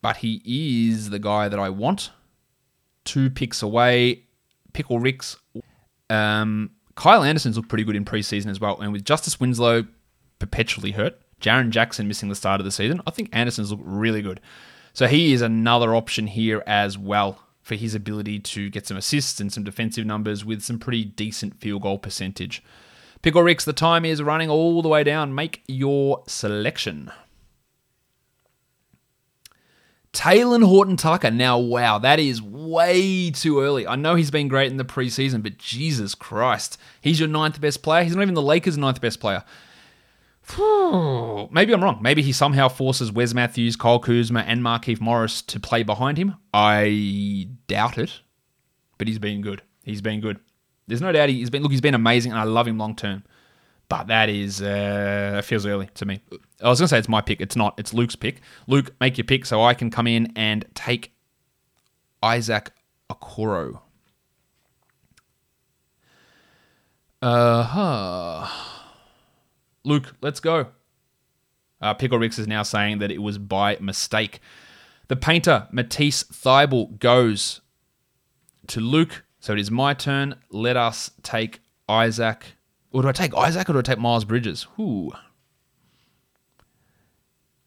[0.00, 0.42] but he
[0.90, 2.10] is the guy that I want.
[3.04, 4.24] Two picks away.
[4.72, 5.36] Pickle Ricks.
[6.10, 9.86] Um, Kyle Anderson's looked pretty good in preseason as well, and with Justice Winslow
[10.38, 14.22] perpetually hurt, Jaren Jackson missing the start of the season, I think Anderson's looked really
[14.22, 14.40] good.
[14.92, 19.40] So he is another option here as well for his ability to get some assists
[19.40, 22.62] and some defensive numbers with some pretty decent field goal percentage.
[23.22, 25.34] Pickle Ricks, the time is running all the way down.
[25.34, 27.10] Make your selection.
[30.12, 31.30] Talen Horton Tucker.
[31.30, 33.86] Now, wow, that is way too early.
[33.86, 36.76] I know he's been great in the preseason, but Jesus Christ.
[37.00, 38.04] He's your ninth best player.
[38.04, 39.42] He's not even the Lakers' ninth best player.
[40.48, 41.44] Hmm.
[41.54, 42.00] Maybe I'm wrong.
[42.02, 46.36] Maybe he somehow forces Wes Matthews, Kyle Kuzma, and Markieff Morris to play behind him.
[46.52, 48.20] I doubt it,
[48.98, 49.62] but he's been good.
[49.84, 50.40] He's been good.
[50.88, 51.62] There's no doubt he's been.
[51.62, 53.22] Look, he's been amazing, and I love him long term.
[53.92, 56.22] But that is uh, feels early to me.
[56.62, 57.42] I was gonna say it's my pick.
[57.42, 57.78] It's not.
[57.78, 58.40] It's Luke's pick.
[58.66, 61.12] Luke, make your pick so I can come in and take
[62.22, 62.72] Isaac
[63.10, 63.82] Okoro.
[67.20, 68.48] Uh huh.
[69.84, 70.68] Luke, let's go.
[71.82, 74.40] Uh, Pickle Ricks is now saying that it was by mistake.
[75.08, 77.60] The painter, Matisse Thybulle, goes
[78.68, 79.24] to Luke.
[79.38, 80.36] So it is my turn.
[80.48, 82.56] Let us take Isaac.
[82.92, 84.66] Or do I take Isaac or do I take Miles Bridges?
[84.78, 85.12] Ooh.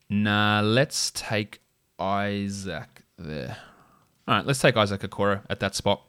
[0.10, 1.62] Nah, let's take
[2.00, 3.58] Isaac there.
[4.28, 6.04] All right, let's take Isaac Okoro at that spot.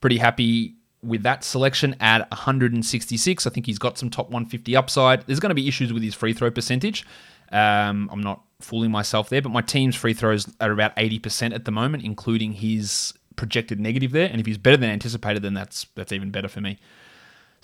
[0.00, 3.46] Pretty happy with that selection at 166.
[3.46, 5.26] I think he's got some top 150 upside.
[5.26, 7.06] There's going to be issues with his free throw percentage.
[7.50, 11.64] Um, I'm not fooling myself there, but my team's free throws are about 80% at
[11.64, 14.28] the moment, including his projected negative there.
[14.30, 16.78] And if he's better than anticipated, then that's that's even better for me.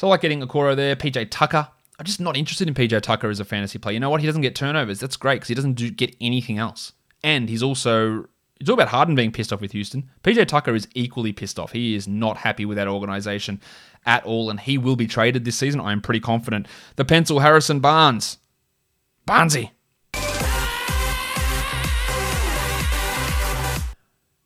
[0.02, 0.96] So I like getting Okoro there.
[0.96, 1.68] PJ Tucker.
[1.96, 3.94] I'm just not interested in PJ Tucker as a fantasy player.
[3.94, 4.20] You know what?
[4.20, 4.98] He doesn't get turnovers.
[4.98, 6.92] That's great because he doesn't do, get anything else.
[7.22, 8.26] And he's also
[8.58, 10.10] it's all about Harden being pissed off with Houston.
[10.24, 11.70] PJ Tucker is equally pissed off.
[11.70, 13.60] He is not happy with that organization
[14.04, 15.80] at all, and he will be traded this season.
[15.80, 16.66] I'm pretty confident.
[16.96, 18.38] The pencil Harrison Barnes.
[19.24, 19.70] Barnesy.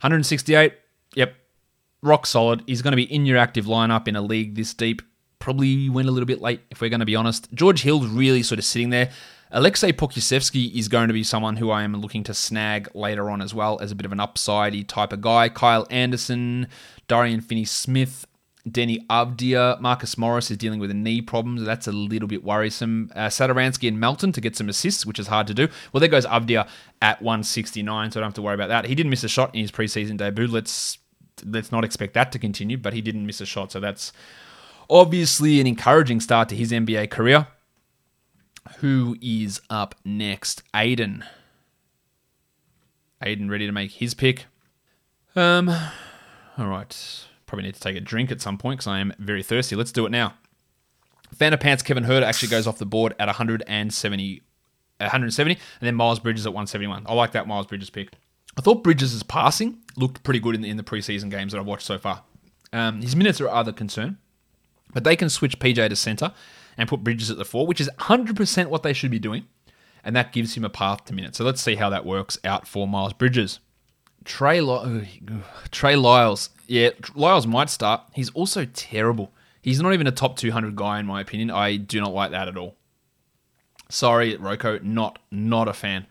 [0.02, 0.74] 168.
[1.14, 1.34] Yep.
[2.02, 2.62] Rock solid.
[2.66, 5.00] He's going to be in your active lineup in a league this deep.
[5.46, 7.46] Probably went a little bit late, if we're going to be honest.
[7.54, 9.10] George Hill's really sort of sitting there.
[9.52, 13.40] Alexei Pokusevski is going to be someone who I am looking to snag later on
[13.40, 15.48] as well as a bit of an upsidey type of guy.
[15.48, 16.66] Kyle Anderson,
[17.06, 18.26] Dorian Finney-Smith,
[18.68, 22.42] Deni Avdija, Marcus Morris is dealing with a knee problem, so that's a little bit
[22.42, 23.12] worrisome.
[23.14, 25.68] Uh, and Melton to get some assists, which is hard to do.
[25.92, 26.68] Well, there goes Avdija
[27.00, 28.86] at 169, so I don't have to worry about that.
[28.86, 30.48] He didn't miss a shot in his preseason debut.
[30.48, 30.98] Let's
[31.44, 34.12] let's not expect that to continue, but he didn't miss a shot, so that's
[34.88, 37.48] obviously an encouraging start to his NBA career.
[38.78, 40.62] Who is up next?
[40.74, 41.24] Aiden.
[43.22, 44.46] Aiden ready to make his pick.
[45.34, 45.68] Um,
[46.58, 47.26] all right.
[47.46, 49.76] Probably need to take a drink at some point because I am very thirsty.
[49.76, 50.34] Let's do it now.
[51.34, 54.42] Fan of Pants Kevin Huerter actually goes off the board at 170,
[54.98, 57.04] 170, and then Miles Bridges at 171.
[57.06, 58.10] I like that Miles Bridges pick.
[58.56, 61.66] I thought Bridges' passing looked pretty good in the, in the preseason games that I've
[61.66, 62.22] watched so far.
[62.72, 64.18] Um, his minutes are other concern,
[64.96, 66.32] but they can switch PJ to center
[66.78, 69.46] and put Bridges at the four, which is 100% what they should be doing.
[70.02, 71.36] And that gives him a path to minutes.
[71.36, 73.60] So let's see how that works out for Miles Bridges.
[74.24, 74.58] Trey,
[75.70, 76.48] Trey Lyles.
[76.66, 78.04] Yeah, Lyles might start.
[78.14, 79.34] He's also terrible.
[79.60, 81.50] He's not even a top 200 guy, in my opinion.
[81.50, 82.76] I do not like that at all.
[83.90, 86.06] Sorry, Rocco, not not a fan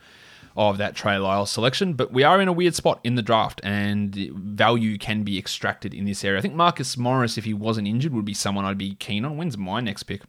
[0.55, 3.59] of that Trey Lyles selection, but we are in a weird spot in the draft,
[3.63, 6.39] and value can be extracted in this area.
[6.39, 9.37] I think Marcus Morris, if he wasn't injured, would be someone I'd be keen on.
[9.37, 10.21] When's my next pick?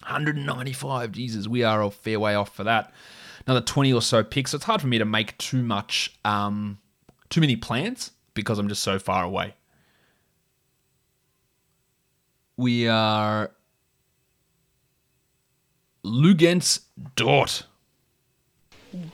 [0.00, 1.12] 195.
[1.12, 2.92] Jesus, we are a fair way off for that.
[3.46, 4.52] Another 20 or so picks.
[4.52, 6.78] So it's hard for me to make too much, um,
[7.28, 9.54] too many plans because I'm just so far away.
[12.56, 13.50] We are
[16.04, 16.80] Luguentz
[17.16, 17.64] Dort.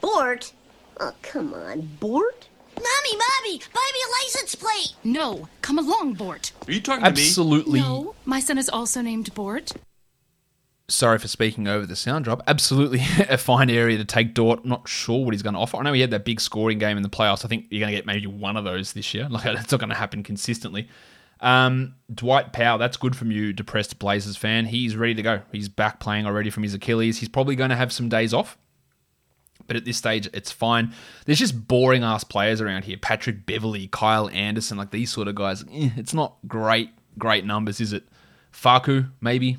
[0.00, 0.52] Bort?
[0.98, 2.48] Oh, come on, Bort?
[2.76, 4.94] Mommy, mommy, buy me a license plate.
[5.02, 6.52] No, come along, Bort.
[6.68, 7.62] Are you talking Absolutely.
[7.62, 7.80] to me?
[7.80, 8.04] Absolutely.
[8.04, 9.72] No, my son is also named Bort.
[10.88, 12.42] Sorry for speaking over the sound drop.
[12.46, 14.64] Absolutely a fine area to take Dort.
[14.64, 15.78] Not sure what he's going to offer.
[15.78, 17.44] I know he had that big scoring game in the playoffs.
[17.44, 19.28] I think you're going to get maybe one of those this year.
[19.36, 20.88] Like that's not going to happen consistently.
[21.40, 24.64] Um, Dwight Powell, that's good from you, depressed Blazers fan.
[24.66, 25.40] He's ready to go.
[25.52, 27.18] He's back playing already from his Achilles.
[27.18, 28.56] He's probably going to have some days off.
[29.66, 30.92] But at this stage, it's fine.
[31.24, 32.96] There's just boring ass players around here.
[32.96, 35.64] Patrick Beverley, Kyle Anderson, like these sort of guys.
[35.72, 38.04] Eh, it's not great, great numbers, is it?
[38.52, 39.58] Facu, maybe.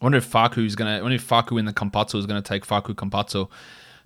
[0.00, 0.98] I wonder if Facu's gonna.
[0.98, 3.48] I wonder if Facu in the Campazzo is gonna take Facu Campazzo.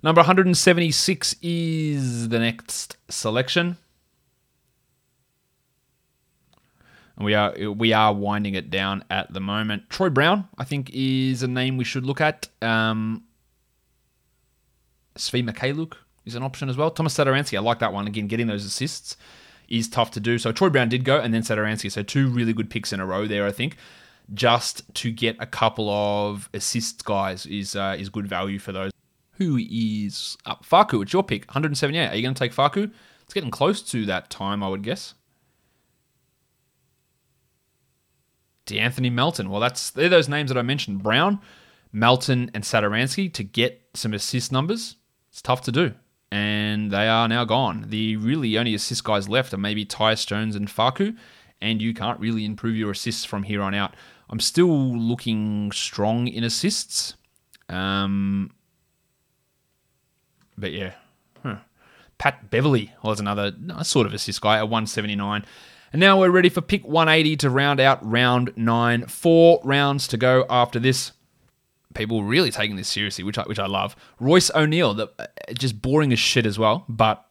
[0.03, 3.77] Number 176 is the next selection.
[7.15, 9.89] And we are we are winding it down at the moment.
[9.89, 12.47] Troy Brown, I think, is a name we should look at.
[12.61, 13.23] Um,
[15.17, 15.93] Svi Mykhailiuk
[16.25, 16.91] is an option as well.
[16.91, 18.07] Tomas Satoransky, I like that one.
[18.07, 19.17] Again, getting those assists
[19.69, 20.37] is tough to do.
[20.37, 21.91] So Troy Brown did go, and then Satoransky.
[21.91, 23.77] So two really good picks in a row there, I think.
[24.33, 28.91] Just to get a couple of assists, guys, is uh, is good value for those.
[29.33, 30.65] Who is up?
[30.65, 31.45] Facu, it's your pick.
[31.45, 32.07] 178.
[32.07, 32.91] Are you going to take Facu?
[33.23, 35.13] It's getting close to that time, I would guess.
[38.65, 39.49] DeAnthony Melton.
[39.49, 41.01] Well, that's they're those names that I mentioned.
[41.01, 41.39] Brown,
[41.91, 44.97] Melton, and Satoransky to get some assist numbers.
[45.37, 45.93] It's tough to do.
[46.31, 47.85] And they are now gone.
[47.89, 51.15] The really only assist guys left are maybe Tyus Jones and Facu,
[51.61, 53.93] and you can't really improve your assists from here on out.
[54.31, 57.13] I'm still looking strong in assists.
[57.69, 58.49] Um,
[60.57, 60.93] but yeah.
[61.43, 61.57] Huh.
[62.17, 65.45] Pat Beverley was another sort of assist guy at 179.
[65.93, 69.05] And now we're ready for pick 180 to round out round nine.
[69.05, 71.11] Four rounds to go after this.
[71.93, 73.95] People really taking this seriously, which I, which I love.
[74.19, 75.27] Royce O'Neale, the, uh,
[75.57, 77.25] just boring as shit as well, but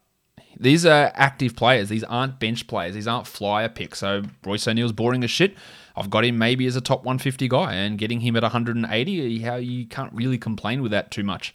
[0.58, 1.88] these are active players.
[1.88, 2.94] These aren't bench players.
[2.94, 3.98] These aren't flyer picks.
[3.98, 5.54] So Royce O'Neale's boring as shit.
[5.96, 9.56] I've got him maybe as a top 150 guy, and getting him at 180, how
[9.56, 11.54] you can't really complain with that too much.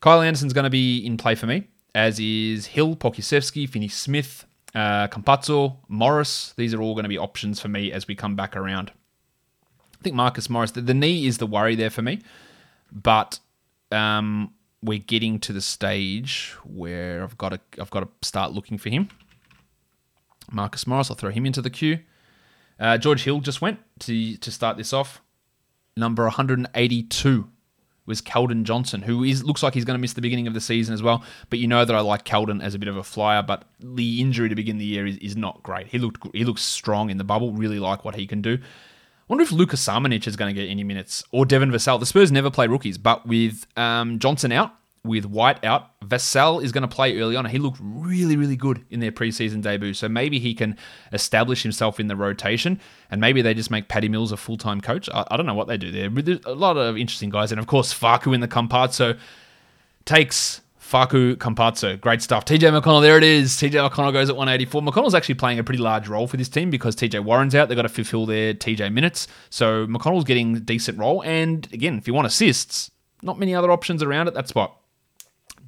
[0.00, 4.44] Kyle Anderson's going to be in play for me, as is Hill, Pokusevski, Finney Smith,
[4.74, 6.52] uh, Campazzo, Morris.
[6.56, 8.92] These are all going to be options for me as we come back around.
[10.00, 12.20] I think Marcus Morris, the, the knee is the worry there for me,
[12.90, 13.38] but
[13.92, 18.78] um, we're getting to the stage where I've got to I've got to start looking
[18.78, 19.10] for him.
[20.50, 22.00] Marcus Morris, I'll throw him into the queue.
[22.78, 25.20] Uh, George Hill just went to to start this off.
[25.96, 27.50] Number 182
[28.06, 30.62] was Keldon Johnson, who is looks like he's going to miss the beginning of the
[30.62, 31.22] season as well.
[31.50, 34.22] But you know that I like Keldon as a bit of a flyer, but the
[34.22, 35.88] injury to begin the year is, is not great.
[35.88, 37.52] He looked he looks strong in the bubble.
[37.52, 38.58] Really like what he can do.
[39.30, 42.00] Wonder if Luka Samanic is going to get any minutes or Devin Vassell.
[42.00, 44.74] The Spurs never play rookies, but with um, Johnson out,
[45.04, 46.00] with White out.
[46.00, 47.44] Vassell is going to play early on.
[47.44, 49.94] He looked really, really good in their preseason debut.
[49.94, 50.76] So maybe he can
[51.12, 54.80] establish himself in the rotation and maybe they just make Patty Mills a full time
[54.80, 55.08] coach.
[55.14, 56.08] I, I, don't know what they do there.
[56.08, 57.52] There's a lot of interesting guys.
[57.52, 59.16] And of course, Facu in the Campazzo
[60.06, 60.60] takes
[60.90, 62.00] Facu Campazzo.
[62.00, 62.44] Great stuff.
[62.44, 63.52] TJ McConnell, there it is.
[63.52, 64.82] TJ McConnell goes at 184.
[64.82, 67.68] McConnell's actually playing a pretty large role for this team because TJ Warren's out.
[67.68, 69.28] They've got to fulfill their TJ minutes.
[69.50, 71.22] So McConnell's getting decent role.
[71.22, 72.90] And again, if you want assists,
[73.22, 74.76] not many other options around at that spot.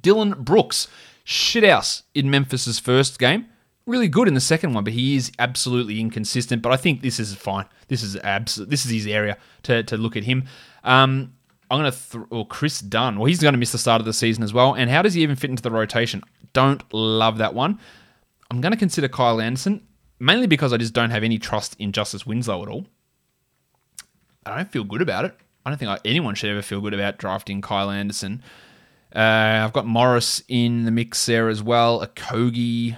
[0.01, 0.89] Dillon Brooks,
[1.25, 3.45] shithouse in Memphis's first game.
[3.85, 6.61] Really good in the second one, but he is absolutely inconsistent.
[6.61, 7.65] But I think this is fine.
[7.87, 10.45] This is abs- This is his area to, to look at him.
[10.83, 11.32] Um,
[11.73, 13.17] I'm going to th- or Kris Dunn.
[13.17, 14.75] Well, he's going to miss the start of the season as well.
[14.75, 16.21] And how does he even fit into the rotation?
[16.53, 17.79] Don't love that one.
[18.51, 19.81] I'm going to consider Kyle Anderson
[20.19, 22.85] mainly because I just don't have any trust in Justice Winslow at all.
[24.45, 25.35] I don't feel good about it.
[25.65, 28.43] I don't think anyone should ever feel good about drafting Kyle Anderson.
[29.15, 32.01] Uh, I've got Morris in the mix there as well.
[32.01, 32.97] A Kogi.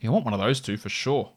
[0.00, 1.32] You want one of those two for sure.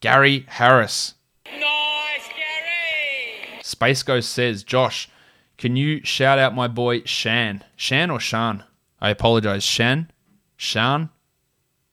[0.00, 1.14] Gary Harris.
[1.44, 3.60] Nice, Gary!
[3.62, 5.10] Space Ghost says, Josh,
[5.58, 7.64] can you shout out my boy Shan?
[7.76, 8.64] Shan or Shan?
[9.00, 9.64] I apologize.
[9.64, 10.10] Shan?
[10.56, 11.10] Shan?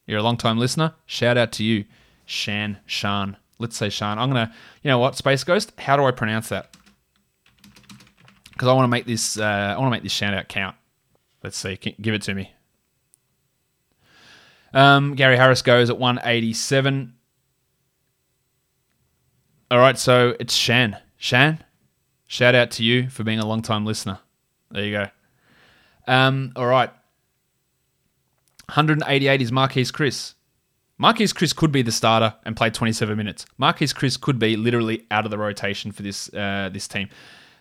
[0.05, 0.93] You're a long time listener.
[1.05, 1.85] Shout out to you.
[2.25, 2.79] Shan.
[2.85, 3.37] Shan.
[3.59, 4.19] Let's say Shan.
[4.19, 5.71] I'm going to, you know what, Space Ghost?
[5.79, 6.75] How do I pronounce that?
[8.53, 9.43] because I want to make this uh,
[9.75, 10.75] I want to make this shout out count.
[11.43, 12.53] Let's see, give it to me.
[14.73, 17.13] Um, Gary Harris goes at 187.
[19.69, 20.97] All right, so it's Shan.
[21.17, 21.63] Shan,
[22.33, 24.19] shout out to you for being a long time listener.
[24.71, 25.07] There you go.
[26.07, 26.89] Um, all right.
[28.65, 30.33] 188 is Marquese Chriss.
[30.99, 33.45] Marquese Chriss could be the starter and play 27 minutes.
[33.61, 37.07] Marquese Chriss could be literally out of the rotation for this uh, this team.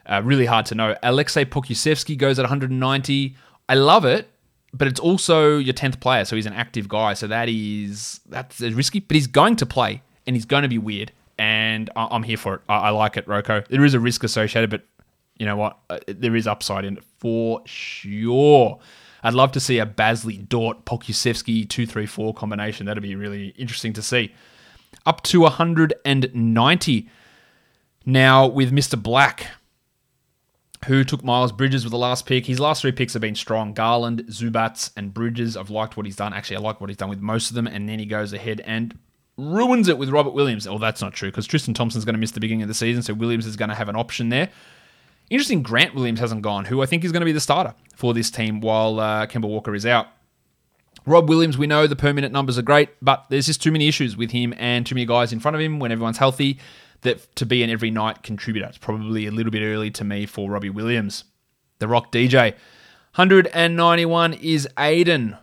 [0.06, 0.96] Uh, really hard to know.
[1.02, 3.36] Alexei Pokusevski goes at 190.
[3.68, 4.30] I love it,
[4.72, 7.12] but it's also your 10th player, so he's an active guy.
[7.14, 10.78] So that is that's risky, but he's going to play and he's going to be
[10.78, 11.12] weird.
[11.38, 12.60] And I- am here for it.
[12.68, 13.66] I-, I like it, Roko.
[13.68, 14.82] There is a risk associated, but
[15.38, 15.78] you know what?
[15.90, 18.78] Uh, there is upside in it for sure.
[19.22, 22.86] I'd love to see a Bazley, Dort, Pokusevski 234 combination.
[22.86, 24.34] That'd be really interesting to see.
[25.06, 27.08] Up to 190.
[28.04, 29.00] Now with Mr.
[29.00, 29.46] Black,
[30.86, 32.46] who took Miles Bridges with the last pick.
[32.46, 33.72] His last three picks have been strong.
[33.72, 35.56] Garland, Zubac, and Bridges.
[35.56, 36.32] I've liked what he's done.
[36.34, 37.68] Actually, I like what he's done with most of them.
[37.68, 38.98] And then he goes ahead and
[39.36, 40.66] ruins it with Robert Williams.
[40.66, 43.02] Oh, that's not true because Tristan Thompson's going to miss the beginning of the season,
[43.02, 44.50] so Williams is going to have an option there.
[45.30, 48.12] Interesting, Grant Williams hasn't gone, who I think is going to be the starter for
[48.12, 50.08] this team while uh, Kemba Walker is out.
[51.06, 54.16] Rob Williams, we know the permanent numbers are great, but there's just too many issues
[54.16, 56.58] with him and too many guys in front of him when everyone's healthy
[57.00, 58.66] that to be an every night contributor.
[58.66, 61.24] It's probably a little bit early to me for Robbie Williams.
[61.78, 62.52] The Rock DJ.
[63.16, 65.38] 191 is Aiden.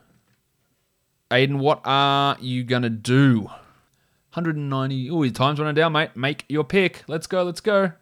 [1.29, 3.49] Aiden, what are you going to do?
[4.33, 5.09] 190.
[5.09, 6.15] Oh, your time's running down, mate.
[6.15, 7.03] Make your pick.
[7.07, 7.93] Let's go, let's go.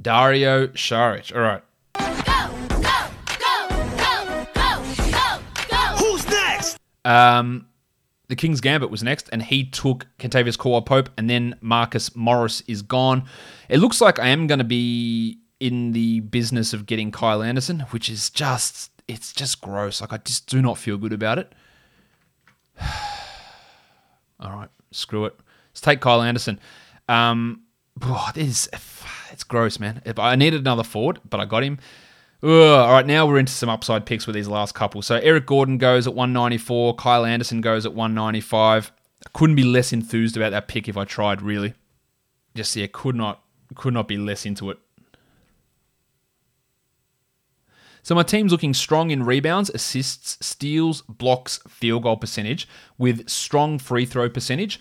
[0.00, 1.34] Dario Saric.
[1.34, 1.62] All right.
[1.94, 2.06] Go,
[2.68, 3.06] go,
[3.38, 5.76] go, go, go, go, go.
[5.96, 6.76] Who's next?
[7.04, 7.68] Um,
[8.26, 12.62] the King's Gambit was next, and he took Kentavious Caldwell Pope, and then Marcus Morris
[12.66, 13.24] is gone.
[13.68, 17.80] It looks like I am going to be in the business of getting Kyle Anderson,
[17.90, 20.00] which is just, it's just gross.
[20.00, 21.52] Like, I just do not feel good about it.
[24.40, 25.38] All right, screw it.
[25.80, 26.60] Let's take Kyle Anderson.
[27.08, 27.62] Um,
[28.02, 28.68] oh, this,
[29.32, 30.02] it's gross, man.
[30.18, 31.78] I needed another forward, but I got him.
[32.42, 35.00] Ugh, all right, now we're into some upside picks with these last couple.
[35.00, 36.96] So Eric Gordon goes at 194.
[36.96, 38.92] Kyle Anderson goes at 195.
[39.24, 41.72] I couldn't be less enthused about that pick if I tried, really.
[42.54, 43.42] Just yeah, could not
[43.74, 44.78] could not be less into it.
[48.02, 52.68] So my team's looking strong in rebounds, assists, steals, blocks, field goal percentage
[52.98, 54.78] with strong free throw percentage.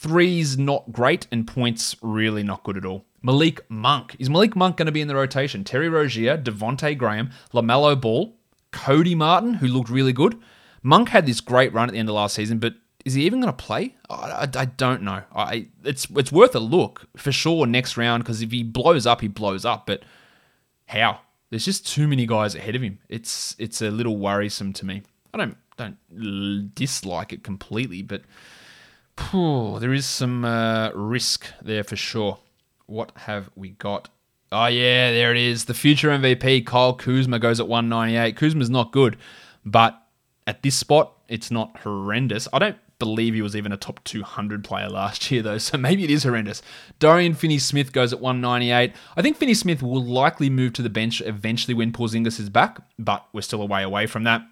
[0.00, 3.04] Threes not great and points really not good at all.
[3.20, 4.16] Malik Monk.
[4.18, 5.62] Is Malik Monk going to be in the rotation?
[5.62, 8.34] Terry Rozier, Devonte Graham, LaMelo Ball,
[8.72, 10.40] Cody Martin, who looked really good.
[10.82, 13.42] Monk had this great run at the end of last season, but is he even
[13.42, 13.94] going to play?
[14.08, 15.22] I, I, I, don't know.
[15.34, 19.20] I it's it's worth a look for sure next round because if he blows up,
[19.20, 19.84] he blows up.
[19.84, 20.02] But
[20.86, 21.20] how?
[21.50, 23.00] There's just too many guys ahead of him.
[23.10, 25.02] It's it's a little worrisome to me.
[25.34, 28.22] I don't don't dislike it completely, but
[29.32, 32.38] there is some uh, risk there for sure.
[32.86, 34.08] What have we got?
[34.52, 35.66] Oh yeah, there it is.
[35.66, 38.36] The future MVP Kyle Kuzma goes at 198.
[38.36, 39.16] Kuzma's not good,
[39.64, 40.02] but
[40.46, 42.48] at this spot, it's not horrendous.
[42.52, 46.04] I don't believe he was even a top 200 player last year, though, so maybe
[46.04, 46.62] it is horrendous.
[46.98, 48.92] Dorian Finney Smith goes at 198.
[49.16, 52.80] I think Finney Smith will likely move to the bench eventually when Porzingis is back,
[52.98, 54.42] but we're still a way away from that.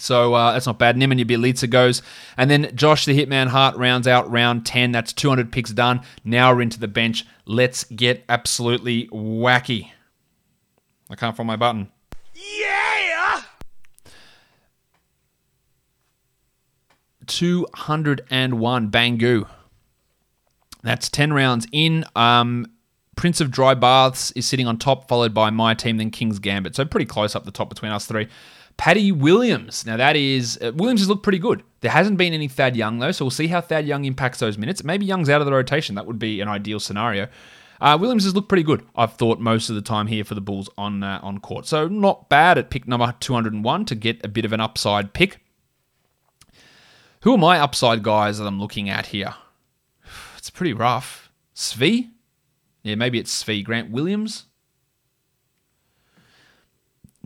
[0.00, 0.96] So uh, that's not bad.
[0.96, 2.02] Nemanja Bjelica goes.
[2.36, 4.92] And then Josh the Hitman Hart rounds out round 10.
[4.92, 6.00] That's 200 picks done.
[6.24, 7.24] Now we're into the bench.
[7.44, 9.90] Let's get absolutely wacky.
[11.10, 11.90] I can't find my button.
[12.34, 12.80] Yeah!
[17.30, 19.48] 201 Bangu.
[20.82, 22.04] That's 10 rounds in.
[22.16, 22.66] Um,
[23.16, 26.74] Prince of Dry Baths is sitting on top, followed by my team, then King's Gambit.
[26.74, 28.28] So pretty close up the top between us three.
[28.80, 29.84] Paddy Williams.
[29.84, 31.62] Now that is uh, Williams has looked pretty good.
[31.82, 34.56] There hasn't been any Thad Young though, so we'll see how Thad Young impacts those
[34.56, 34.82] minutes.
[34.82, 35.96] Maybe Young's out of the rotation.
[35.96, 37.28] That would be an ideal scenario.
[37.78, 38.82] Uh, Williams has looked pretty good.
[38.96, 41.88] I've thought most of the time here for the Bulls on uh, on court, so
[41.88, 45.44] not bad at pick number 201 to get a bit of an upside pick.
[47.20, 49.34] Who are my upside guys that I'm looking at here?
[50.38, 51.30] It's pretty rough.
[51.54, 52.12] Svi?
[52.82, 53.62] Yeah, maybe it's Svi.
[53.62, 54.46] Grant Williams?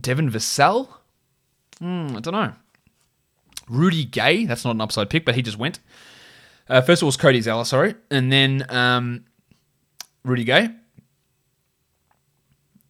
[0.01, 0.89] Devin Vassell?
[1.79, 2.53] Hmm, I don't know.
[3.69, 4.45] Rudy Gay?
[4.45, 5.81] That's not an upside pick, but he just went.
[6.69, 7.95] Uh, first of all, was Cody Zeller, sorry.
[8.11, 9.25] And then um,
[10.25, 10.71] Rudy Gay.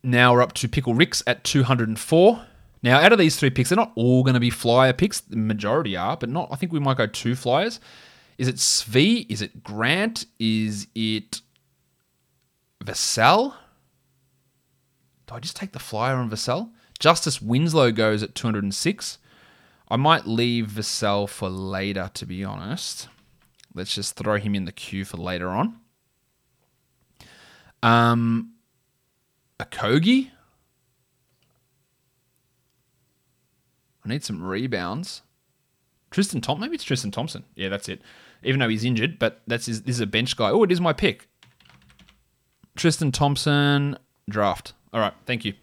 [0.02, 2.44] Now we're up to Pickle Ricks at 204.
[2.82, 5.20] Now, out of these three picks, they're not all going to be flyer picks.
[5.20, 6.48] The majority are, but not.
[6.52, 7.80] I think we might go two flyers.
[8.36, 9.24] Is it Svi?
[9.30, 10.26] Is it Grant?
[10.38, 11.40] Is it
[12.84, 13.54] Vassell?
[15.26, 16.70] Do I just take the flyer on Vassell?
[16.98, 19.18] Justice Winslow goes at 206.
[19.88, 23.08] I might leave Vassell for later, to be honest.
[23.74, 25.76] Let's just throw him in the queue for later on.
[27.82, 28.52] Um,
[29.60, 30.30] Okogie.
[34.04, 35.22] I need some rebounds.
[36.10, 36.60] Tristan Thompson.
[36.60, 37.44] Maybe it's Tristan Thompson.
[37.56, 38.00] Yeah, that's it.
[38.42, 40.50] Even though he's injured, but that's his, this is a bench guy.
[40.50, 41.28] Oh, it is my pick.
[42.76, 44.74] Tristan Thompson draft.
[44.92, 45.54] All right, thank you.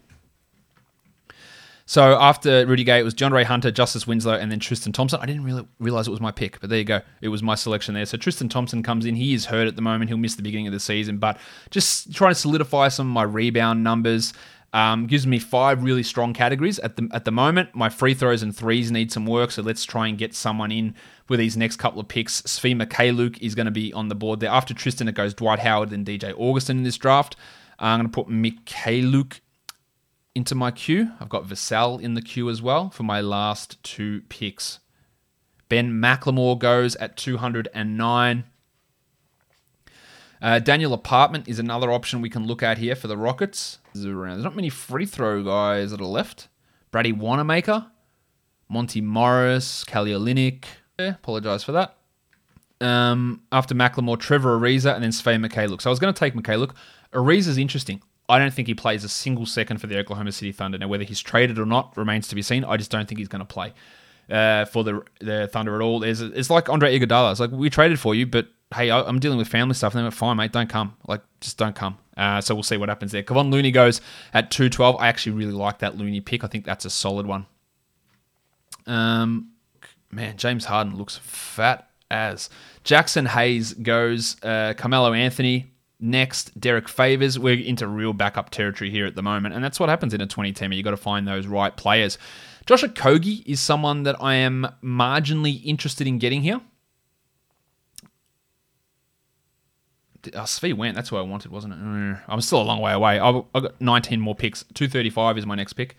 [1.92, 5.20] So after Rudy Gay, it was John Ray Hunter, Justice Winslow, and then Tristan Thompson.
[5.22, 7.02] I didn't really realize it was my pick, but there you go.
[7.20, 8.06] It was my selection there.
[8.06, 9.16] So Tristan Thompson comes in.
[9.16, 10.10] He is hurt at the moment.
[10.10, 11.38] He'll miss the beginning of the season, but
[11.70, 14.32] just trying to solidify some of my rebound numbers.
[14.72, 17.76] Um, gives me five really strong categories at the at the moment.
[17.76, 20.96] My free throws and threes need some work, so let's try and get someone in
[21.28, 22.42] with these next couple of picks.
[22.44, 24.50] Svi Mykhailiuk is going to be on the board there.
[24.50, 27.36] After Tristan, it goes Dwight Howard and DJ Augustin in this draft.
[27.80, 29.42] I'm going to put Mykhailiuk
[30.36, 31.11] into my queue.
[31.19, 34.79] I've got Vassell in the queue as well for my last two picks.
[35.69, 38.43] Ben McLemore goes at 209.
[40.41, 43.77] Uh, Daniel Apartment is another option we can look at here for the Rockets.
[43.93, 46.47] There's not many free throw guys that are left.
[46.89, 47.86] Brady Wanamaker,
[48.67, 50.65] Monty Morris, Kelly Olynyk.
[50.99, 51.95] Yeah, apologize for that.
[52.82, 55.82] Um, after McLemore, Trevor Ariza, and then Svi Mykhailiuk.
[55.82, 56.57] So I was going to take McKay.
[56.57, 56.71] Mykhailiuk.
[57.13, 58.01] Ariza's interesting.
[58.32, 60.77] I don't think he plays a single second for the Oklahoma City Thunder.
[60.77, 62.63] Now, whether he's traded or not remains to be seen.
[62.63, 63.73] I just don't think he's going to play
[64.29, 65.99] uh, for the the Thunder at all.
[65.99, 67.32] There's, it's like Andre Iguodala.
[67.32, 69.93] It's like we traded for you, but hey, I, am dealing with family stuff.
[69.93, 70.95] And they went, fine, mate, don't come.
[71.07, 71.97] Like, just don't come.
[72.15, 73.23] Uh, so we'll see what happens there.
[73.23, 74.01] Kevon Looney goes
[74.34, 74.95] at 212.
[74.99, 76.43] I actually really like that Looney pick.
[76.43, 77.45] I think that's a solid one.
[78.88, 79.49] Um,
[80.11, 82.49] man, James Harden looks fat as.
[82.84, 84.41] Jaxson Hayes goes.
[84.43, 85.70] Uh, Carmelo Anthony
[86.02, 86.60] next.
[86.60, 87.38] Derrick Favors.
[87.38, 90.28] We're into real backup territory here at the moment, and that's what happens in a
[90.28, 90.74] 20 team.
[90.74, 92.18] You got to find those right players.
[92.66, 96.62] Josh Okogie is someone that I am marginally interested in getting here.
[100.34, 100.95] Oh, Svi went.
[100.95, 101.80] That's who I wanted, wasn't it?
[101.80, 103.20] Mm, I'm still a long way away.
[103.20, 104.64] I've, I've got 19 more picks.
[104.76, 105.95] 235 is my next pick.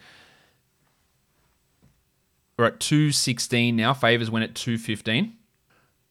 [2.56, 3.92] We're at 216 now.
[3.94, 5.36] Favors went at 215.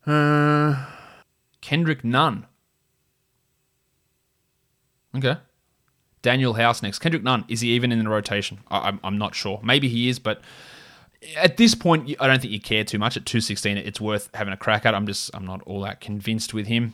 [0.05, 0.85] Uh,
[1.61, 2.47] Kendrick Nunn.
[5.15, 5.37] Okay.
[6.23, 6.99] Danuel House next.
[6.99, 8.59] Kendrick Nunn, is he even in the rotation?
[8.69, 9.59] I, I'm, I'm not sure.
[9.63, 10.41] Maybe he is, but
[11.35, 13.17] at this point, I don't think you care too much.
[13.17, 14.95] At 216, it's worth having a crack at.
[14.95, 16.93] I'm just, I'm not all that convinced with him.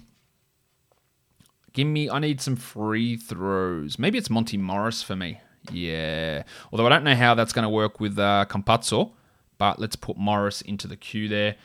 [1.74, 3.99] Give me, I need some free throws.
[3.99, 5.39] Maybe it's Monty Morris for me.
[5.72, 6.43] Yeah.
[6.72, 9.11] Although I don't know how that's going to work with uh, Campazzo,
[9.57, 11.55] but let's put Morris into the queue there.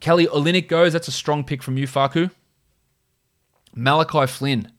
[0.00, 0.92] Kelly Olynyk goes.
[0.92, 2.30] That's a strong pick from you, Facu.
[3.74, 4.72] Malachi Flynn.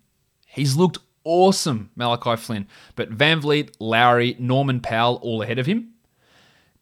[0.47, 2.67] He's looked awesome, Malachi Flynn.
[2.95, 5.93] But VanVleet, Lowry, Norman Powell all ahead of him.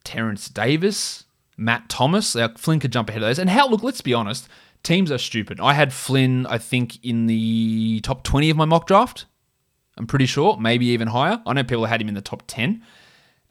[0.04, 1.24] Terence Davis,
[1.56, 2.34] Matt Thomas.
[2.34, 3.38] Now, Flynn could jump ahead of those.
[3.38, 4.48] And how, look, let's be honest,
[4.82, 5.60] teams are stupid.
[5.60, 9.26] I had Flynn, I think, in the top 20 of my mock draft.
[9.96, 11.42] I'm pretty sure, maybe even higher.
[11.44, 12.82] I know people had him in the top 10.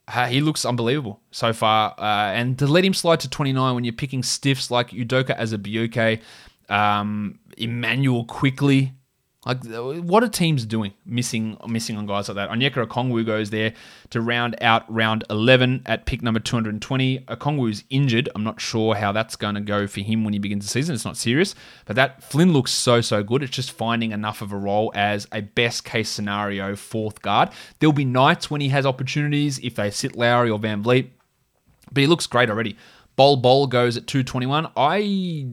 [0.07, 1.93] Uh, he looks unbelievable so far.
[1.99, 6.21] Uh, and to let him slide to 29 when you're picking stiffs like Udoka Azubuike,
[6.69, 8.93] um, Immanuel Quickley,
[9.49, 10.93] like, uh, what are teams doing?
[11.05, 12.51] Missing, missing on guys like that.
[12.51, 13.73] Onyeka Okongwu goes there
[14.11, 17.19] to round out round 11 at pick number 220.
[17.21, 18.29] Okongwu's injured.
[18.35, 20.93] I'm not sure how that's going to go for him when he begins the season.
[20.93, 23.41] It's not serious, but that Flynn looks so so good.
[23.41, 27.49] It's just finding enough of a role as a best case scenario fourth guard.
[27.79, 31.09] There'll be nights when he has opportunities if they sit Lowry or VanVleet,
[31.91, 32.77] but he looks great already.
[33.15, 34.69] Bol Bol goes at 221.
[34.77, 35.47] I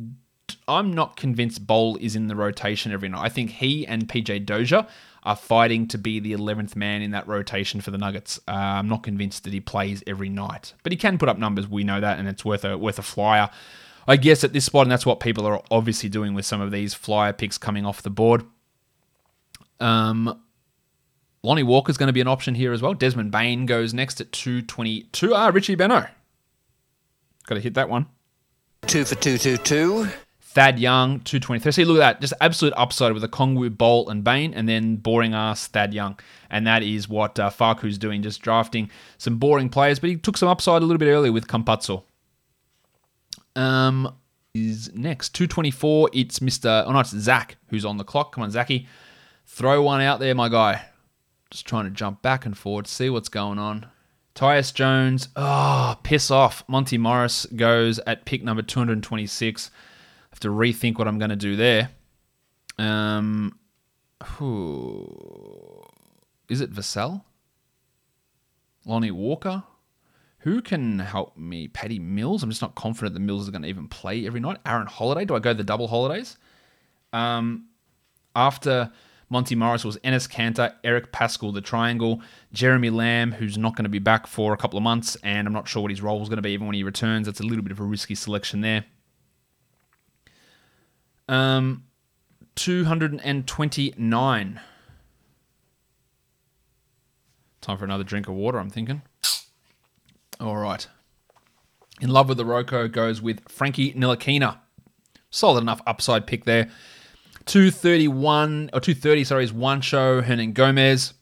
[0.69, 3.23] I'm not convinced Bol is in the rotation every night.
[3.23, 4.87] I think he and PJ Dozier
[5.23, 8.39] are fighting to be the 11th man in that rotation for the Nuggets.
[8.47, 11.69] Uh, I'm not convinced that he plays every night, but he can put up numbers.
[11.69, 13.51] We know that, and it's worth a worth a flyer.
[14.09, 16.71] I guess at this spot, and that's what people are obviously doing with some of
[16.71, 18.45] these flyer picks coming off the board.
[19.81, 20.41] Um,
[21.43, 22.95] Lonnie Walker's going to be an option here as well.
[22.95, 25.35] Desmond Bane goes next at 222.
[25.35, 26.09] Ah, Richie Benaud.
[27.47, 28.07] Got to hit that one.
[28.87, 30.09] Two for 222.
[30.57, 31.71] Thad Young, 223.
[31.71, 32.21] See, look at that.
[32.23, 36.19] Just absolute upside with Okongwu, Bolt, and Bain, and then boring ass Thad Young.
[36.49, 38.89] And that is what uh, Facu's doing, just drafting
[39.19, 39.99] some boring players.
[39.99, 42.05] But he took some upside a little bit earlier with Campazzo.
[43.55, 44.15] Um,
[44.55, 45.35] is next.
[45.35, 46.85] 224, it's Mr.
[46.87, 48.33] Oh, no, it's Zach who's on the clock.
[48.33, 48.89] Come on, Zachy.
[49.45, 50.87] Throw one out there, my guy.
[51.51, 53.89] Just trying to jump back and forward, see what's going on.
[54.35, 56.65] Tyus Jones, oh, piss off.
[56.67, 59.71] Monty Morris goes at pick number 226
[60.37, 61.89] have to rethink what I'm going to do there.
[62.79, 63.59] Um,
[64.23, 65.83] who,
[66.51, 67.23] is it Vassell?
[68.85, 69.65] Lonnie Walker?
[70.41, 71.69] Who can help me?
[71.69, 72.43] Patty Mills?
[72.43, 74.59] I'm just not confident that Mills is going to even play every night.
[74.67, 75.25] Aaron Holiday?
[75.25, 76.37] Do I go the double holidays?
[77.15, 77.69] Um,
[78.37, 78.93] after
[79.31, 82.21] Monty Morris was Enes Kanter, Eric Paschall, the triangle,
[82.53, 85.55] Jeremy Lamb, who's not going to be back for a couple of months, and I'm
[85.55, 87.25] not sure what his role is going to be even when he returns.
[87.27, 88.85] That's a little bit of a risky selection there.
[91.29, 91.85] Um,
[92.55, 94.61] 229.
[97.61, 99.03] Time for another drink of water, I'm thinking.
[100.41, 100.87] All right.
[102.01, 104.59] In love with the Roko goes with Frankie Ntilikina.
[105.31, 106.71] Solid enough upside pick there.
[107.47, 111.13] 231 or 230, sorry, is Hernangomez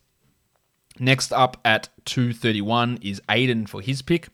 [0.99, 4.29] Next up at 231 is Aiden for his pick.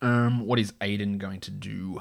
[0.00, 2.00] Um, what is Aiden going to do?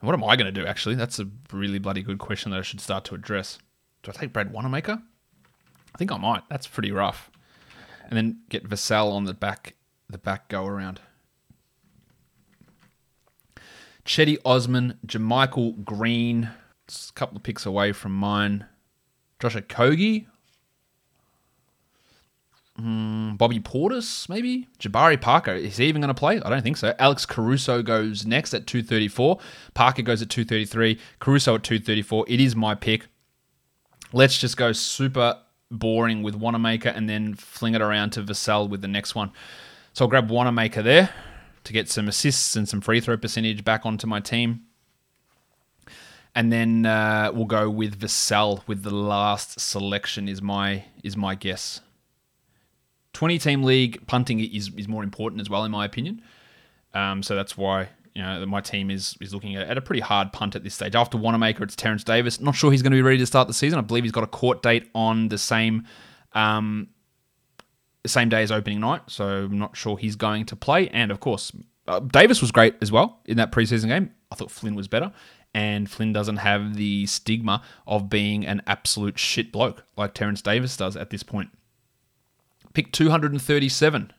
[0.00, 0.94] What am I going to do, actually?
[0.94, 3.58] That's a really bloody good question that I should start to address.
[4.02, 5.02] Do I take Brad Wanamaker?
[5.94, 6.42] I think I might.
[6.48, 7.30] That's pretty rough.
[8.08, 9.74] And then get Vassell on the back
[10.10, 11.00] the back go around.
[14.04, 16.50] Cedi Osman, JaMychal Green,
[16.86, 18.64] it's a couple of picks away from mine.
[19.38, 20.26] Josh Okogie,
[22.80, 24.68] Mm, Bobby Portis, maybe?
[24.78, 25.52] Jabari Parker.
[25.52, 26.40] Is he even going to play?
[26.40, 26.94] I don't think so.
[26.98, 29.38] Alex Caruso goes next at 234.
[29.74, 30.98] Parker goes at 233.
[31.18, 32.26] Caruso at 234.
[32.28, 33.06] It is my pick.
[34.12, 35.38] Let's just go super
[35.70, 39.32] boring with Wanamaker and then fling it around to Vassell with the next one.
[39.92, 41.10] So I'll grab Wanamaker there
[41.64, 44.62] to get some assists and some free throw percentage back onto my team.
[46.34, 51.34] And then uh, we'll go with Vassell with the last selection is my is my
[51.34, 51.80] guess.
[53.18, 56.22] 20 team league punting is, is more important as well, in my opinion.
[56.94, 60.00] Um, so that's why you know my team is is looking at, at a pretty
[60.00, 60.94] hard punt at this stage.
[60.94, 62.40] After Wanamaker, it's Terence Davis.
[62.40, 63.76] Not sure he's going to be ready to start the season.
[63.76, 65.84] I believe he's got a court date on the same
[66.34, 66.90] um,
[68.04, 70.86] the same day as opening night, so I'm not sure he's going to play.
[70.90, 71.50] And of course,
[71.88, 74.12] uh, Davis was great as well in that preseason game.
[74.30, 75.10] I thought Flynn was better,
[75.52, 80.76] and Flynn doesn't have the stigma of being an absolute shit bloke like Terence Davis
[80.76, 81.50] does at this point.
[82.78, 84.12] Pick 237.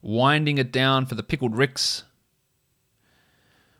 [0.00, 2.04] Winding it down for the Pickled Ricks.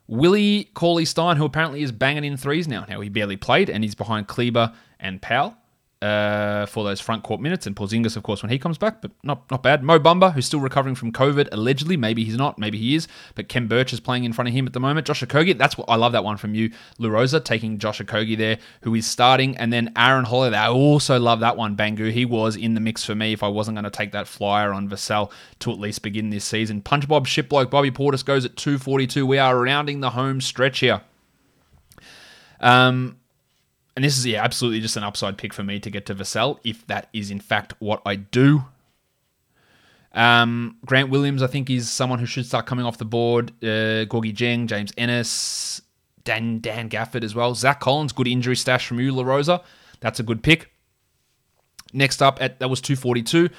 [0.07, 2.85] Willie Cauley Stein, who apparently is banging in threes now.
[2.87, 5.57] Now, he barely played and he's behind Kleber and Powell.
[6.05, 9.11] Uh, for those front court minutes, and Porzingis, of course, when he comes back, but
[9.23, 9.83] not not bad.
[9.83, 13.49] Mo Bamba, who's still recovering from COVID, allegedly, maybe he's not, maybe he is, but
[13.49, 15.07] Khem Birch is playing in front of him at the moment.
[15.07, 16.71] Josh Okogie, that's what I love that one from you,
[17.01, 20.59] Larosa, taking Josh Okogie there, who is starting, and then Aaron Holiday.
[20.59, 22.13] I also love that one, Bangu.
[22.13, 24.75] He was in the mix for me if I wasn't going to take that flyer
[24.75, 26.83] on Vassell to at least begin this season.
[26.83, 29.25] Punch Bob Shipbloke, Bobby Portis goes at 242.
[29.25, 31.01] We are rounding the home stretch here.
[32.61, 33.21] Um,
[33.97, 36.59] and this is yeah, absolutely just an upside pick for me to get to Vassell,
[36.65, 38.65] if that is in fact what I do.
[40.13, 43.51] Um, Grant Williams, I think, is someone who should start coming off the board.
[43.63, 45.83] Uh, Gorgui Dieng, James Ennis,
[46.23, 47.55] Dan Dan Gafford as well.
[47.55, 49.63] Zach Collins, good injury stash from you, La Rosa.
[50.01, 50.73] That's a good pick.
[51.93, 53.51] Next up, at that was 242.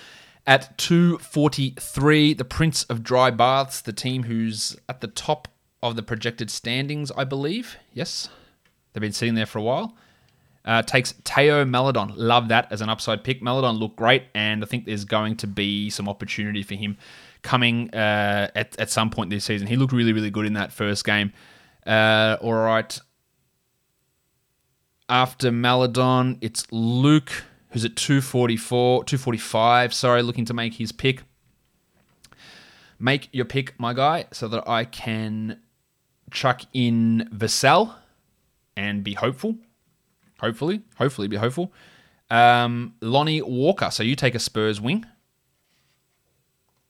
[0.48, 5.48] At 243, the Prince of Dry Baths, the team who's at the top
[5.82, 7.78] of the projected standings, I believe.
[7.94, 8.30] Yes,
[8.94, 9.96] they've been sitting there for a while.
[10.66, 12.12] Uh, takes Teo Maledon.
[12.16, 13.42] Love that as an upside pick.
[13.42, 16.98] Maledon looked great, and I think there's going to be some opportunity for him
[17.44, 19.68] coming uh, at, at some point this season.
[19.68, 21.32] He looked really, really good in that first game.
[21.86, 23.00] Uh, all right.
[25.08, 27.32] After Maledon, it's Luke,
[27.70, 31.22] who's at 244, 245, sorry, looking to make his pick.
[32.98, 35.60] Make your pick, my guy, so that I can
[36.32, 37.94] chuck in Vassell
[38.76, 39.58] and be hopeful.
[40.40, 41.74] Hopefully, hopefully be hopeful.
[42.30, 43.90] Um, Lonnie Walker.
[43.92, 45.06] So you take a Spurs wing.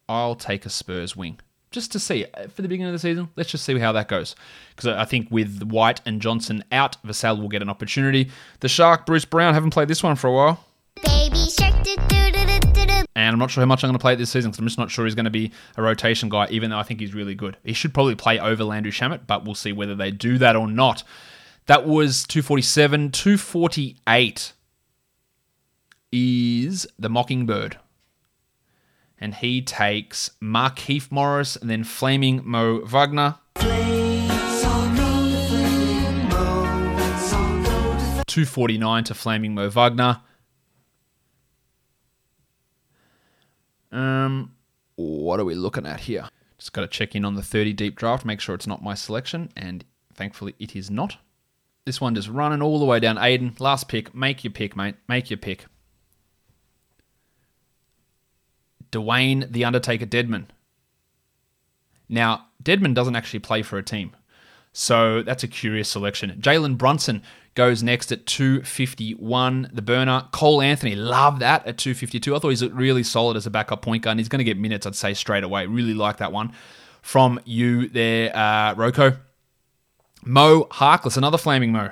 [0.07, 1.39] I'll take a Spurs wing
[1.71, 3.29] just to see uh, for the beginning of the season.
[3.35, 4.35] Let's just see how that goes
[4.75, 8.29] because I think with White and Johnson out, Vassell will get an opportunity.
[8.59, 10.63] The Shark, Bruce Brown, haven't played this one for a while.
[11.03, 11.75] Baby shark.
[13.17, 14.65] And I'm not sure how much I'm going to play it this season because I'm
[14.65, 17.13] just not sure he's going to be a rotation guy, even though I think he's
[17.13, 17.55] really good.
[17.63, 20.67] He should probably play over Landry Shamet, but we'll see whether they do that or
[20.67, 21.03] not.
[21.67, 23.11] That was 247.
[23.11, 24.53] 248
[26.11, 27.79] is the Mockingbird.
[29.17, 33.39] And he takes Markieff Morris and then Flaming Mo Wagner.
[38.35, 40.21] 249 to Flaming Mo Wagner.
[43.91, 44.51] Um,
[44.97, 46.27] what are we looking at here?
[46.57, 48.93] Just got to check in on the 30 deep draft, make sure it's not my
[48.93, 51.17] selection, and thankfully it is not.
[51.85, 53.17] This one just running all the way down.
[53.17, 54.15] Aiden, last pick.
[54.15, 54.95] Make your pick, mate.
[55.07, 55.65] Make your pick.
[58.91, 60.49] Dwayne the Undertaker Deadman.
[62.09, 64.15] Now, Dedmon doesn't actually play for a team.
[64.73, 66.31] So that's a curious selection.
[66.39, 67.21] Jalen Brunson
[67.53, 69.69] goes next at 251.
[69.71, 70.27] The burner.
[70.31, 72.35] Cole Anthony, love that at 252.
[72.35, 74.17] I thought he's really solid as a backup point guard.
[74.17, 75.65] He's going to get minutes, I'd say, straight away.
[75.65, 76.51] Really like that one
[77.01, 79.17] from you there, uh, Roko.
[80.25, 81.91] Mo Harkless, another flaming Mo.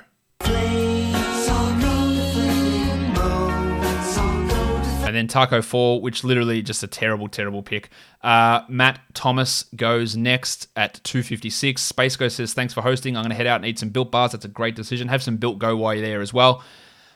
[5.06, 7.90] And then Tacko Fall, which literally just a terrible, terrible pick.
[8.22, 11.80] Uh, Matt Thomas goes next at 256.
[11.80, 13.16] Space Ghost says, Thanks for hosting.
[13.16, 14.32] I'm going to head out and eat some built bars.
[14.32, 15.06] That's a great decision.
[15.06, 16.64] Have some built go while you're there as well.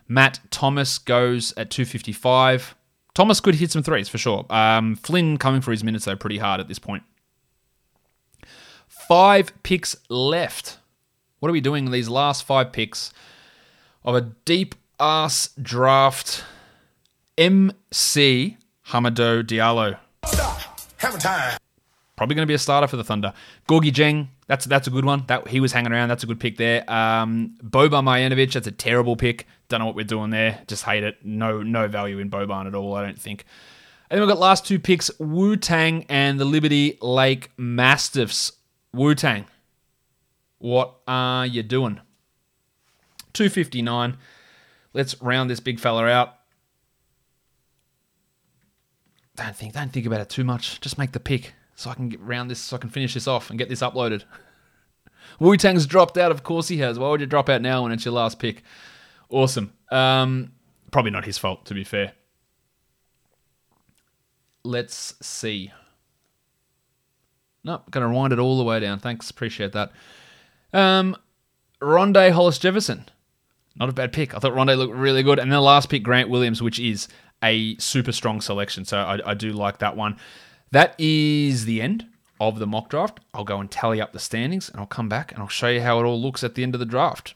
[0.07, 2.77] Matt Thomas goes at 255.
[3.15, 4.47] Thomas could hit some threes for sure.
[4.51, 7.03] Um, Flynn coming for his minutes, though, pretty hard at this point.
[8.87, 10.79] Five picks left.
[11.41, 13.13] What are we doing in these last five picks
[14.05, 16.45] of a deep ass draft?
[17.37, 18.57] MC
[18.89, 19.99] Hamado Diallo.
[22.17, 23.33] Probably going to be a starter for the Thunder.
[23.69, 25.23] Gorgui Dieng, that's that's a good one.
[25.29, 26.09] That he was hanging around.
[26.09, 26.91] That's a good pick there.
[26.91, 29.47] Um, Boban Marjanovic, that's a terrible pick.
[29.69, 30.61] Don't know what we're doing there.
[30.67, 31.25] Just hate it.
[31.25, 32.97] No no value in Boban at all.
[32.97, 33.45] I don't think.
[34.11, 38.51] And then we've got last two picks: Wu Tang and the Liberty Lake Mastiffs.
[38.93, 39.47] Wu Tang,
[40.59, 42.01] what are you doing?
[43.33, 44.17] Two fifty nine.
[44.93, 46.35] Let's round this big fella out.
[49.37, 50.81] Don't think, don't think about it too much.
[50.81, 53.29] Just make the pick so I can get round this, so I can finish this
[53.29, 54.25] off and get this uploaded.
[55.39, 56.99] Wu Tang's dropped out, of course he has.
[56.99, 58.65] Why would you drop out now when it's your last pick?
[59.29, 59.73] Awesome.
[59.93, 60.53] Um,
[60.91, 62.15] probably not his fault, to be fair.
[64.65, 65.71] Let's see.
[67.63, 68.99] No, nope, gonna wind it all the way down.
[68.99, 69.93] Thanks, appreciate that.
[70.73, 71.17] Um,
[71.81, 73.09] Rondae Hollis Jefferson.
[73.77, 74.35] Not a bad pick.
[74.35, 75.39] I thought Rondé looked really good.
[75.39, 77.09] And then the last pick, Grant Williams, which is
[77.43, 78.85] a super strong selection.
[78.85, 80.17] So I, I do like that one.
[80.73, 82.07] That is the end
[82.41, 83.21] of the mock draft.
[83.33, 85.81] I'll go and tally up the standings and I'll come back and I'll show you
[85.81, 87.35] how it all looks at the end of the draft.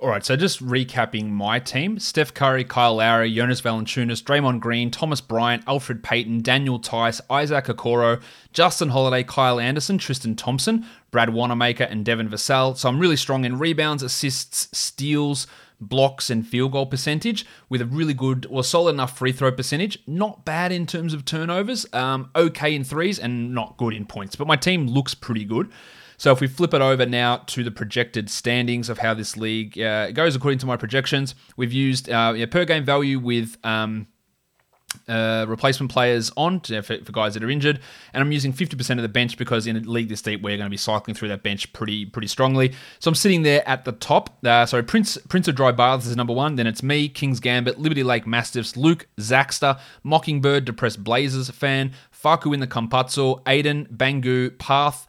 [0.00, 4.90] All right, so just recapping my team Steph Curry, Kyle Lowry, Jonas Valanciunas, Draymond Green,
[4.90, 8.20] Thomas Bryant, Elfrid Payton, Daniel Theis, Isaac Okoro,
[8.52, 10.84] Justin Holiday, Kyle Anderson, Tristan Thompson,
[11.14, 12.76] Brad Wanamaker, and Devin Vassell.
[12.76, 15.46] So I'm really strong in rebounds, assists, steals,
[15.80, 19.96] blocks and field goal percentage with a really good or solid enough free throw percentage.
[20.08, 24.34] Not bad in terms of turnovers, um, okay in threes, and not good in points.
[24.34, 25.70] But my team looks pretty good.
[26.16, 29.78] So if we flip it over now to the projected standings of how this league
[29.78, 33.56] uh, goes according to my projections, we've used uh, yeah, per game value with.
[33.64, 34.08] Um,
[35.08, 37.80] uh, replacement players on to, for, for, guys that are injured,
[38.12, 40.66] and I'm using 50% of the bench because in a league this deep we're going
[40.66, 42.72] to be cycling through that bench pretty pretty strongly.
[42.98, 44.44] So I'm sitting there at the top.
[44.44, 46.56] Uh, so Prince Prince of Dry Baths is number one.
[46.56, 52.54] Then it's me, King's Gambit, Liberty Lake Mastiffs, Luke, Zaxter, Mockingbird, Depressed Blazers fan, Facu
[52.54, 55.06] in the Campazzo, Aiden, Bangu, Path.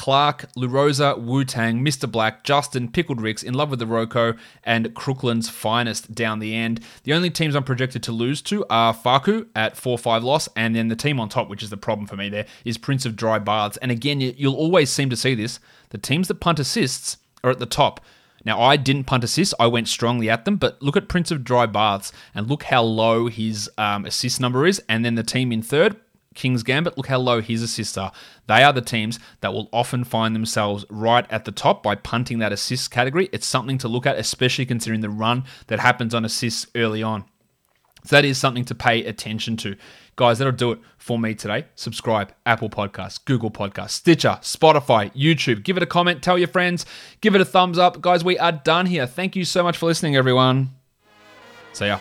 [0.00, 2.10] Clark, Lurosa, Wu Tang, Mr.
[2.10, 6.80] Black, Justin, Pickled Ricks, In Love with the Roko, and Crookland's finest down the end.
[7.04, 10.74] The only teams I'm projected to lose to are Facu at 4 5 loss, and
[10.74, 13.14] then the team on top, which is the problem for me there, is Prince of
[13.14, 13.76] Dry Baths.
[13.76, 15.60] And again, you'll always seem to see this.
[15.90, 18.02] The teams that punt assists are at the top.
[18.42, 21.44] Now, I didn't punt assists, I went strongly at them, but look at Prince of
[21.44, 24.82] Dry Baths and look how low his um, assist number is.
[24.88, 25.96] And then the team in third,
[26.40, 28.12] King's Gambit, look how low his assists are.
[28.46, 32.38] They are the teams that will often find themselves right at the top by punting
[32.38, 33.28] that assist category.
[33.30, 37.26] It's something to look at, especially considering the run that happens on assists early on.
[38.06, 39.76] So that is something to pay attention to.
[40.16, 41.66] Guys, that'll do it for me today.
[41.74, 45.62] Subscribe, Apple Podcasts, Google Podcasts, Stitcher, Spotify, YouTube.
[45.62, 46.86] Give it a comment, tell your friends,
[47.20, 48.00] give it a thumbs up.
[48.00, 49.06] Guys, we are done here.
[49.06, 50.70] Thank you so much for listening, everyone.
[51.74, 51.98] See ya.